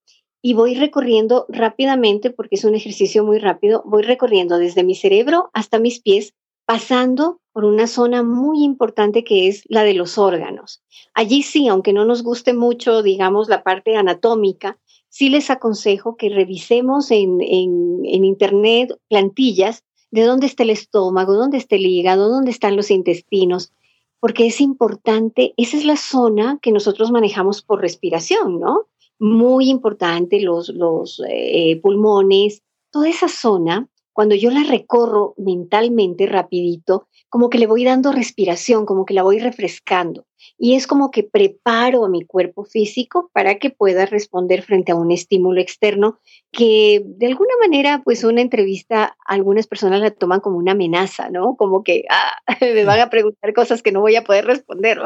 y 0.42 0.54
voy 0.54 0.74
recorriendo 0.74 1.46
rápidamente, 1.48 2.30
porque 2.30 2.56
es 2.56 2.64
un 2.64 2.74
ejercicio 2.74 3.24
muy 3.24 3.38
rápido, 3.38 3.82
voy 3.84 4.02
recorriendo 4.02 4.58
desde 4.58 4.84
mi 4.84 4.94
cerebro 4.94 5.50
hasta 5.52 5.78
mis 5.78 6.00
pies, 6.00 6.34
pasando 6.66 7.40
por 7.52 7.64
una 7.64 7.86
zona 7.86 8.22
muy 8.22 8.62
importante 8.62 9.24
que 9.24 9.48
es 9.48 9.64
la 9.68 9.82
de 9.82 9.94
los 9.94 10.18
órganos. 10.18 10.82
Allí 11.14 11.42
sí, 11.42 11.68
aunque 11.68 11.92
no 11.92 12.04
nos 12.04 12.22
guste 12.22 12.54
mucho, 12.54 13.02
digamos, 13.02 13.48
la 13.48 13.62
parte 13.62 13.96
anatómica, 13.96 14.78
sí 15.10 15.28
les 15.28 15.50
aconsejo 15.50 16.16
que 16.16 16.30
revisemos 16.30 17.10
en, 17.10 17.40
en, 17.42 18.24
Internet 18.24 18.96
plantillas 19.08 19.84
de 20.10 20.22
dónde 20.22 20.46
está 20.46 20.62
el 20.62 20.70
estómago, 20.70 21.34
dónde 21.34 21.58
está 21.58 21.76
el 21.76 21.84
hígado, 21.84 22.28
dónde 22.28 22.50
están 22.50 22.76
los 22.76 22.90
intestinos, 22.90 23.72
porque 24.20 24.46
es 24.46 24.60
importante, 24.60 25.52
esa 25.56 25.76
es 25.76 25.84
la 25.84 25.96
zona 25.96 26.58
que 26.62 26.72
nosotros 26.72 27.10
manejamos 27.10 27.62
por 27.62 27.80
respiración, 27.80 28.60
¿no? 28.60 28.86
Muy 29.18 29.68
importante, 29.68 30.40
los, 30.40 30.68
los 30.70 31.22
eh, 31.28 31.78
pulmones, 31.82 32.62
toda 32.90 33.08
esa 33.08 33.28
zona, 33.28 33.88
cuando 34.20 34.34
yo 34.34 34.50
la 34.50 34.64
recorro 34.64 35.32
mentalmente 35.38 36.26
rapidito, 36.26 37.08
como 37.30 37.48
que 37.48 37.56
le 37.56 37.66
voy 37.66 37.84
dando 37.84 38.12
respiración, 38.12 38.84
como 38.84 39.06
que 39.06 39.14
la 39.14 39.22
voy 39.22 39.38
refrescando. 39.38 40.26
Y 40.58 40.74
es 40.74 40.86
como 40.86 41.10
que 41.10 41.22
preparo 41.22 42.04
a 42.04 42.10
mi 42.10 42.26
cuerpo 42.26 42.64
físico 42.64 43.30
para 43.32 43.58
que 43.58 43.70
pueda 43.70 44.04
responder 44.04 44.60
frente 44.60 44.92
a 44.92 44.94
un 44.94 45.10
estímulo 45.10 45.58
externo 45.58 46.18
que 46.52 47.02
de 47.02 47.28
alguna 47.28 47.54
manera, 47.62 48.02
pues 48.04 48.22
una 48.22 48.42
entrevista, 48.42 49.16
algunas 49.24 49.66
personas 49.66 50.02
la 50.02 50.10
toman 50.10 50.40
como 50.40 50.58
una 50.58 50.72
amenaza, 50.72 51.30
¿no? 51.30 51.56
Como 51.56 51.82
que 51.82 52.04
ah, 52.10 52.42
me 52.60 52.84
van 52.84 53.00
a 53.00 53.08
preguntar 53.08 53.54
cosas 53.54 53.82
que 53.82 53.90
no 53.90 54.02
voy 54.02 54.16
a 54.16 54.24
poder 54.24 54.44
responder. 54.44 54.98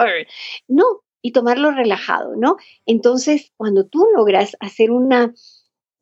No, 0.66 0.87
y 1.22 1.31
tomarlo 1.31 1.70
relajado, 1.70 2.35
¿no? 2.35 2.57
Entonces, 2.85 3.53
cuando 3.57 3.87
tú 3.87 4.09
logras 4.12 4.57
hacer 4.59 4.90
una 4.90 5.33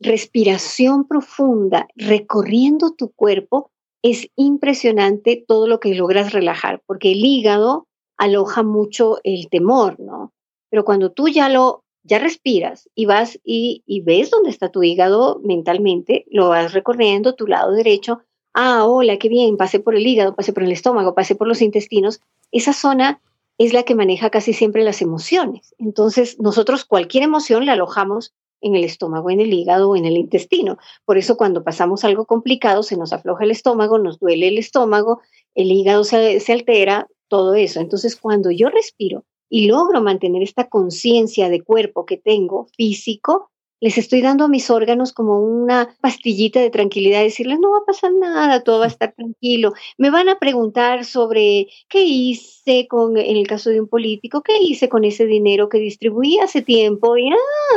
respiración 0.02 1.06
profunda 1.06 1.88
recorriendo 1.96 2.92
tu 2.92 3.12
cuerpo, 3.12 3.70
es 4.02 4.28
impresionante 4.36 5.44
todo 5.46 5.66
lo 5.66 5.80
que 5.80 5.94
logras 5.94 6.32
relajar, 6.32 6.82
porque 6.86 7.12
el 7.12 7.24
hígado 7.24 7.86
aloja 8.16 8.62
mucho 8.62 9.18
el 9.24 9.48
temor, 9.48 9.98
¿no? 10.00 10.32
Pero 10.70 10.84
cuando 10.84 11.12
tú 11.12 11.28
ya 11.28 11.48
lo, 11.48 11.84
ya 12.02 12.18
respiras 12.18 12.88
y 12.94 13.06
vas 13.06 13.38
y, 13.44 13.82
y 13.86 14.00
ves 14.00 14.30
dónde 14.30 14.50
está 14.50 14.70
tu 14.70 14.82
hígado 14.82 15.40
mentalmente, 15.44 16.24
lo 16.30 16.48
vas 16.48 16.72
recorriendo 16.72 17.34
tu 17.34 17.46
lado 17.46 17.72
derecho, 17.72 18.20
ah, 18.54 18.84
hola, 18.86 19.18
qué 19.18 19.28
bien, 19.28 19.56
pasé 19.56 19.80
por 19.80 19.94
el 19.94 20.06
hígado, 20.06 20.34
pasé 20.34 20.52
por 20.52 20.62
el 20.62 20.72
estómago, 20.72 21.14
pasé 21.14 21.34
por 21.34 21.46
los 21.46 21.62
intestinos, 21.62 22.20
esa 22.50 22.72
zona 22.72 23.20
es 23.58 23.72
la 23.72 23.84
que 23.84 23.94
maneja 23.94 24.30
casi 24.30 24.52
siempre 24.52 24.82
las 24.82 25.02
emociones. 25.02 25.74
Entonces, 25.78 26.38
nosotros 26.40 26.84
cualquier 26.84 27.24
emoción 27.24 27.66
la 27.66 27.74
alojamos 27.74 28.32
en 28.62 28.76
el 28.76 28.84
estómago, 28.84 29.30
en 29.30 29.40
el 29.40 29.52
hígado 29.52 29.90
o 29.90 29.96
en 29.96 30.06
el 30.06 30.16
intestino. 30.16 30.78
Por 31.04 31.18
eso 31.18 31.36
cuando 31.36 31.62
pasamos 31.62 32.04
algo 32.04 32.24
complicado 32.24 32.82
se 32.82 32.96
nos 32.96 33.12
afloja 33.12 33.44
el 33.44 33.50
estómago, 33.50 33.98
nos 33.98 34.18
duele 34.18 34.48
el 34.48 34.58
estómago, 34.58 35.20
el 35.54 35.70
hígado 35.70 36.04
se, 36.04 36.40
se 36.40 36.52
altera, 36.52 37.08
todo 37.28 37.54
eso. 37.54 37.80
Entonces 37.80 38.16
cuando 38.16 38.50
yo 38.50 38.68
respiro 38.68 39.24
y 39.48 39.66
logro 39.66 40.00
mantener 40.00 40.42
esta 40.42 40.68
conciencia 40.68 41.50
de 41.50 41.62
cuerpo 41.62 42.06
que 42.06 42.16
tengo 42.16 42.66
físico, 42.76 43.51
les 43.82 43.98
estoy 43.98 44.22
dando 44.22 44.44
a 44.44 44.48
mis 44.48 44.70
órganos 44.70 45.12
como 45.12 45.40
una 45.40 45.92
pastillita 46.00 46.60
de 46.60 46.70
tranquilidad, 46.70 47.20
decirles, 47.20 47.58
no 47.58 47.72
va 47.72 47.78
a 47.78 47.84
pasar 47.84 48.12
nada, 48.12 48.62
todo 48.62 48.78
va 48.78 48.84
a 48.84 48.88
estar 48.88 49.12
tranquilo. 49.12 49.72
Me 49.98 50.10
van 50.10 50.28
a 50.28 50.38
preguntar 50.38 51.04
sobre 51.04 51.66
qué 51.88 52.04
hice 52.04 52.86
con, 52.86 53.16
en 53.16 53.36
el 53.36 53.48
caso 53.48 53.70
de 53.70 53.80
un 53.80 53.88
político, 53.88 54.40
qué 54.42 54.56
hice 54.62 54.88
con 54.88 55.02
ese 55.02 55.26
dinero 55.26 55.68
que 55.68 55.78
distribuí 55.78 56.38
hace 56.38 56.62
tiempo, 56.62 57.16
y, 57.16 57.30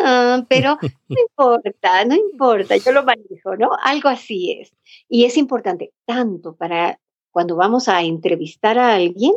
ah, 0.04 0.46
pero 0.48 0.78
no 1.10 1.18
importa, 1.20 2.06
no 2.06 2.14
importa, 2.14 2.78
yo 2.78 2.92
lo 2.92 3.04
manejo, 3.04 3.56
¿no? 3.58 3.72
Algo 3.82 4.10
así 4.10 4.52
es. 4.52 4.72
Y 5.10 5.26
es 5.26 5.38
importante 5.38 5.92
tanto 6.06 6.56
para 6.56 7.00
cuando 7.32 7.56
vamos 7.56 7.88
a 7.88 8.04
entrevistar 8.04 8.78
a 8.78 8.94
alguien, 8.94 9.34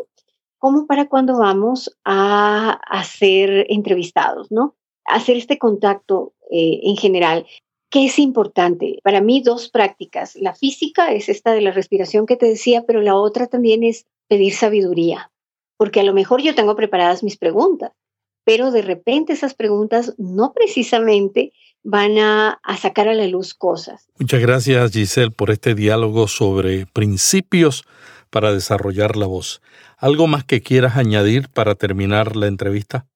como 0.59 0.87
para 0.87 1.09
cuando 1.09 1.39
vamos 1.39 1.97
a, 2.05 2.73
a 2.73 3.05
ser 3.05 3.65
entrevistados, 3.71 4.53
¿no? 4.53 4.75
Hacer 5.07 5.39
este 5.39 5.57
contacto 5.57 6.35
eh, 6.51 6.81
en 6.83 6.97
general. 6.97 7.47
¿Qué 7.91 8.05
es 8.07 8.19
importante? 8.19 8.99
Para 9.03 9.21
mí 9.21 9.43
dos 9.43 9.71
prácticas. 9.71 10.37
La 10.37 10.55
física 10.55 11.13
es 11.13 11.29
esta 11.29 11.53
de 11.53 11.63
la 11.63 11.71
respiración 11.71 12.27
que 12.27 12.37
te 12.37 12.47
decía, 12.47 12.85
pero 12.87 13.01
la 13.01 13.15
otra 13.15 13.47
también 13.47 13.83
es 13.83 14.07
pedir 14.29 14.53
sabiduría, 14.53 15.31
porque 15.79 16.01
a 16.01 16.05
lo 16.05 16.13
mejor 16.13 16.43
yo 16.43 16.55
tengo 16.55 16.77
preparadas 16.77 17.23
mis 17.23 17.39
preguntas, 17.39 17.93
pero 18.45 18.71
de 18.71 18.83
repente 18.83 19.33
esas 19.33 19.55
preguntas 19.55 20.15
no 20.19 20.53
precisamente 20.53 21.53
van 21.83 22.19
a, 22.19 22.61
a, 22.63 22.77
sacar 22.77 23.09
a 23.09 23.15
la 23.15 23.27
luz 23.27 23.55
cosas. 23.55 24.07
Muchas 24.19 24.41
gracias 24.41 24.93
Giselle 24.93 25.31
por 25.31 25.51
este 25.51 25.75
diálogo 25.75 26.29
sobre 26.29 26.87
principios 26.87 27.85
para 28.31 28.53
desarrollar 28.53 29.17
la 29.17 29.27
voz. 29.27 29.63
¿Algo 29.97 30.27
más 30.27 30.45
que 30.45 30.61
quieras 30.61 30.97
añadir 30.97 31.49
para 31.49 31.75
terminar 31.75 32.37
la 32.37 32.47
entrevista? 32.47 33.07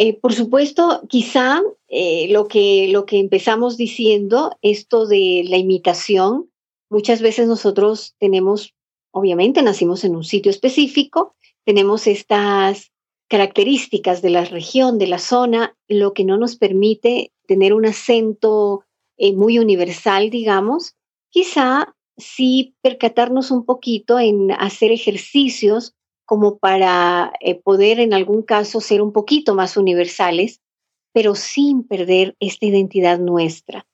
Eh, 0.00 0.14
por 0.14 0.32
supuesto, 0.32 1.02
quizá 1.08 1.60
eh, 1.88 2.28
lo, 2.30 2.46
que, 2.46 2.86
lo 2.86 3.04
que 3.04 3.18
empezamos 3.18 3.76
diciendo, 3.76 4.56
esto 4.62 5.08
de 5.08 5.42
la 5.48 5.56
imitación, 5.56 6.52
muchas 6.88 7.20
veces 7.20 7.48
nosotros 7.48 8.14
tenemos, 8.20 8.76
obviamente 9.10 9.60
nacimos 9.60 10.04
en 10.04 10.14
un 10.14 10.22
sitio 10.22 10.50
específico, 10.50 11.34
tenemos 11.64 12.06
estas 12.06 12.92
características 13.28 14.22
de 14.22 14.30
la 14.30 14.44
región, 14.44 14.98
de 14.98 15.08
la 15.08 15.18
zona, 15.18 15.76
lo 15.88 16.14
que 16.14 16.22
no 16.22 16.38
nos 16.38 16.54
permite 16.54 17.32
tener 17.48 17.74
un 17.74 17.84
acento 17.84 18.84
eh, 19.16 19.32
muy 19.32 19.58
universal, 19.58 20.30
digamos. 20.30 20.94
Quizá 21.28 21.96
sí 22.16 22.76
percatarnos 22.82 23.50
un 23.50 23.64
poquito 23.64 24.20
en 24.20 24.52
hacer 24.52 24.92
ejercicios 24.92 25.96
como 26.28 26.58
para 26.58 27.32
eh, 27.40 27.54
poder 27.54 28.00
en 28.00 28.12
algún 28.12 28.42
caso 28.42 28.82
ser 28.82 29.00
un 29.00 29.14
poquito 29.14 29.54
más 29.54 29.78
universales, 29.78 30.60
pero 31.14 31.34
sin 31.34 31.84
perder 31.84 32.36
esta 32.38 32.66
identidad 32.66 33.18
nuestra. 33.18 33.86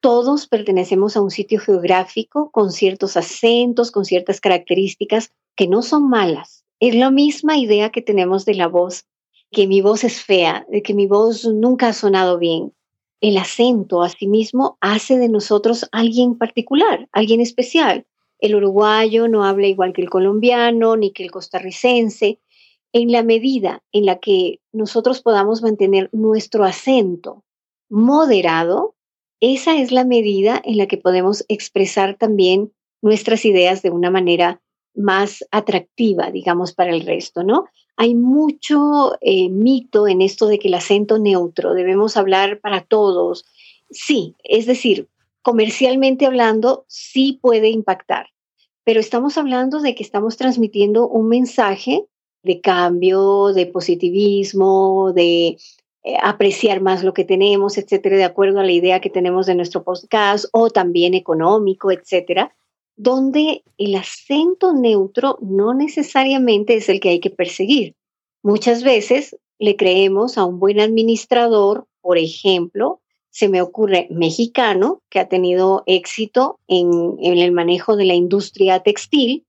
Todos 0.00 0.46
pertenecemos 0.46 1.16
a 1.16 1.22
un 1.22 1.30
sitio 1.30 1.58
geográfico 1.58 2.50
con 2.50 2.70
ciertos 2.70 3.16
acentos, 3.16 3.90
con 3.92 4.04
ciertas 4.04 4.42
características 4.42 5.32
que 5.56 5.68
no 5.68 5.80
son 5.80 6.10
malas. 6.10 6.66
Es 6.80 6.94
la 6.94 7.10
misma 7.10 7.56
idea 7.56 7.88
que 7.88 8.02
tenemos 8.02 8.44
de 8.44 8.56
la 8.56 8.68
voz, 8.68 9.06
que 9.50 9.66
mi 9.66 9.80
voz 9.80 10.04
es 10.04 10.20
fea, 10.22 10.66
de 10.68 10.82
que 10.82 10.92
mi 10.92 11.06
voz 11.06 11.46
nunca 11.46 11.88
ha 11.88 11.92
sonado 11.94 12.38
bien. 12.38 12.74
El 13.22 13.38
acento, 13.38 14.02
asimismo, 14.02 14.76
hace 14.82 15.16
de 15.16 15.30
nosotros 15.30 15.88
alguien 15.92 16.36
particular, 16.36 17.08
alguien 17.12 17.40
especial 17.40 18.04
el 18.40 18.54
uruguayo 18.54 19.28
no 19.28 19.44
habla 19.44 19.66
igual 19.66 19.92
que 19.92 20.02
el 20.02 20.10
colombiano 20.10 20.96
ni 20.96 21.12
que 21.12 21.22
el 21.22 21.30
costarricense. 21.30 22.38
En 22.92 23.12
la 23.12 23.22
medida 23.22 23.84
en 23.92 24.04
la 24.04 24.18
que 24.18 24.60
nosotros 24.72 25.22
podamos 25.22 25.62
mantener 25.62 26.08
nuestro 26.12 26.64
acento 26.64 27.44
moderado, 27.88 28.96
esa 29.40 29.78
es 29.78 29.92
la 29.92 30.04
medida 30.04 30.60
en 30.64 30.76
la 30.76 30.86
que 30.86 30.96
podemos 30.96 31.44
expresar 31.48 32.16
también 32.16 32.72
nuestras 33.00 33.44
ideas 33.44 33.82
de 33.82 33.90
una 33.90 34.10
manera 34.10 34.60
más 34.94 35.44
atractiva, 35.50 36.30
digamos, 36.30 36.72
para 36.72 36.90
el 36.90 37.02
resto, 37.02 37.42
¿no? 37.42 37.66
Hay 37.96 38.14
mucho 38.14 39.12
eh, 39.20 39.48
mito 39.48 40.08
en 40.08 40.20
esto 40.20 40.46
de 40.46 40.58
que 40.58 40.68
el 40.68 40.74
acento 40.74 41.18
neutro, 41.18 41.74
debemos 41.74 42.16
hablar 42.16 42.60
para 42.60 42.82
todos. 42.82 43.44
Sí, 43.90 44.34
es 44.42 44.66
decir, 44.66 45.08
comercialmente 45.42 46.26
hablando, 46.26 46.84
sí 46.88 47.38
puede 47.40 47.68
impactar, 47.68 48.28
pero 48.84 49.00
estamos 49.00 49.38
hablando 49.38 49.80
de 49.80 49.94
que 49.94 50.02
estamos 50.02 50.36
transmitiendo 50.36 51.08
un 51.08 51.28
mensaje 51.28 52.06
de 52.42 52.60
cambio, 52.60 53.52
de 53.52 53.66
positivismo, 53.66 55.12
de 55.12 55.58
eh, 56.02 56.16
apreciar 56.22 56.80
más 56.80 57.04
lo 57.04 57.12
que 57.12 57.24
tenemos, 57.24 57.76
etcétera, 57.76 58.16
de 58.16 58.24
acuerdo 58.24 58.60
a 58.60 58.64
la 58.64 58.72
idea 58.72 59.00
que 59.00 59.10
tenemos 59.10 59.46
de 59.46 59.54
nuestro 59.54 59.84
podcast 59.84 60.46
o 60.52 60.70
también 60.70 61.14
económico, 61.14 61.90
etcétera. 61.90 62.54
donde 62.96 63.62
el 63.78 63.94
acento 63.94 64.74
neutro 64.74 65.38
no 65.40 65.72
necesariamente 65.72 66.74
es 66.74 66.88
el 66.90 67.00
que 67.00 67.10
hay 67.10 67.20
que 67.20 67.30
perseguir. 67.30 67.94
Muchas 68.42 68.82
veces 68.82 69.36
le 69.58 69.76
creemos 69.76 70.36
a 70.36 70.44
un 70.44 70.58
buen 70.58 70.80
administrador, 70.80 71.86
por 72.02 72.18
ejemplo, 72.18 73.00
se 73.30 73.48
me 73.48 73.62
ocurre 73.62 74.08
mexicano, 74.10 75.00
que 75.08 75.20
ha 75.20 75.28
tenido 75.28 75.82
éxito 75.86 76.58
en, 76.68 77.16
el 77.20 77.52
manejo 77.52 77.96
de 77.96 78.04
la 78.04 78.14
industria 78.14 78.80
textil, 78.80 79.44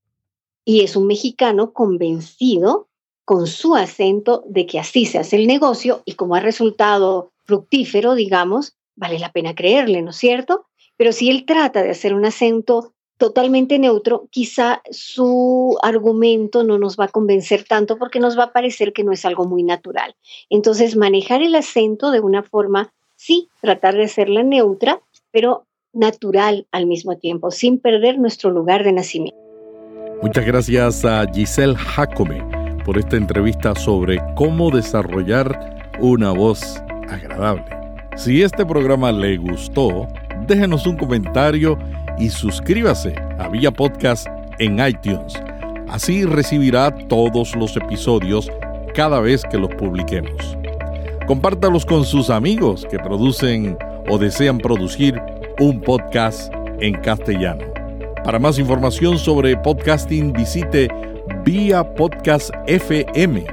y 0.64 0.82
es 0.82 0.96
un 0.96 1.08
mexicano 1.08 1.74
convencido 1.74 2.88
con 3.26 3.48
su 3.48 3.76
acento 3.76 4.44
de 4.48 4.66
que 4.66 4.80
así 4.80 5.06
se 5.06 5.18
hace 5.18 5.36
el 5.36 5.48
negocio 5.48 6.02
y 6.06 6.14
como 6.14 6.36
ha 6.36 6.40
resultado 6.40 7.32
fructífero, 7.46 8.14
digamos, 8.14 8.76
vale 8.96 9.20
la 9.20 9.32
pena 9.32 9.56
creerle, 9.56 10.02
¿no 10.02 10.12
es 10.12 10.18
cierto? 10.18 10.66
Pero 10.98 11.12
si 11.12 11.30
él 11.30 11.46
trata 11.46 11.82
de 11.82 11.90
hacer 11.90 12.14
un 12.14 12.26
acento 12.26 12.94
totalmente 13.22 13.78
neutro, 13.78 14.28
quizá 14.32 14.82
su 14.90 15.78
argumento 15.84 16.64
no 16.64 16.80
nos 16.80 17.00
va 17.00 17.06
a 17.06 17.08
convencer 17.08 17.66
tanto 17.66 18.00
porque 18.00 18.20
nos 18.20 18.36
va 18.36 18.46
a 18.46 18.52
parecer 18.52 18.94
que 18.94 19.04
no 19.04 19.12
es 19.12 19.26
algo 19.26 19.46
muy 19.46 19.62
natural. 19.62 20.16
Entonces, 20.50 20.96
manejar 20.96 21.44
el 21.44 21.54
acento 21.54 22.10
de 22.10 22.20
una 22.20 22.42
forma, 22.42 22.92
sí, 23.22 23.50
tratar 23.62 23.94
de 23.94 24.06
hacerla 24.06 24.42
neutra, 24.42 25.00
pero 25.32 25.68
natural 25.94 26.66
al 26.72 26.88
mismo 26.88 27.18
tiempo, 27.18 27.52
sin 27.52 27.80
perder 27.80 28.18
nuestro 28.18 28.50
lugar 28.50 28.84
de 28.84 28.94
nacimiento. 28.94 29.38
Muchas 30.24 30.46
gracias 30.46 31.06
a 31.06 31.26
Giselle 31.32 31.76
Jacome 31.76 32.44
por 32.84 32.98
esta 32.98 33.18
entrevista 33.18 33.76
sobre 33.76 34.20
cómo 34.36 34.72
desarrollar 34.72 35.94
una 36.00 36.32
voz 36.32 36.82
agradable. 37.10 37.66
Si 38.16 38.42
este 38.42 38.66
programa 38.66 39.12
le 39.12 39.38
gustó, 39.38 40.08
déjenos 40.48 40.88
un 40.88 40.98
comentario 40.98 41.78
y 42.18 42.30
suscríbase 42.30 43.14
a 43.38 43.48
Vía 43.50 43.72
Podcast 43.72 44.28
en 44.58 44.80
iTunes. 44.86 45.34
Así 45.88 46.26
recibirá 46.26 46.92
todos 47.08 47.56
los 47.56 47.76
episodios 47.78 48.50
cada 48.96 49.20
vez 49.20 49.44
que 49.44 49.58
los 49.58 49.70
publiquemos. 49.76 50.61
Compártalos 51.32 51.86
con 51.86 52.04
sus 52.04 52.30
amigos 52.30 52.86
que 52.92 53.00
producen 53.00 53.78
o 54.10 54.18
desean 54.18 54.58
producir 54.58 55.18
un 55.62 55.80
podcast 55.80 56.54
en 56.82 56.94
castellano. 56.96 57.64
Para 58.26 58.38
más 58.38 58.60
información 58.60 59.18
sobre 59.18 59.56
podcasting 59.56 60.34
visite 60.34 60.90
Vía 61.46 61.86
Podcast 61.96 62.50
FM 62.68 63.46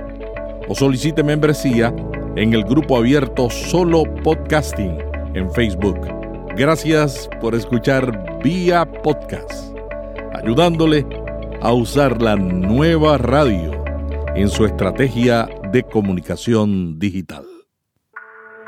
o 0.66 0.74
solicite 0.74 1.22
membresía 1.22 1.94
en 2.34 2.52
el 2.52 2.64
grupo 2.64 2.96
abierto 2.96 3.48
Solo 3.48 4.02
Podcasting 4.24 4.98
en 5.34 5.48
Facebook. 5.52 6.00
Gracias 6.56 7.30
por 7.40 7.54
escuchar 7.54 8.40
vía 8.42 8.90
podcast, 9.04 9.72
ayudándole 10.34 11.06
a 11.60 11.72
usar 11.72 12.20
la 12.20 12.34
nueva 12.34 13.18
radio 13.18 13.70
en 14.34 14.48
su 14.48 14.64
estrategia 14.64 15.48
de 15.70 15.84
comunicación 15.84 16.98
digital. 16.98 17.57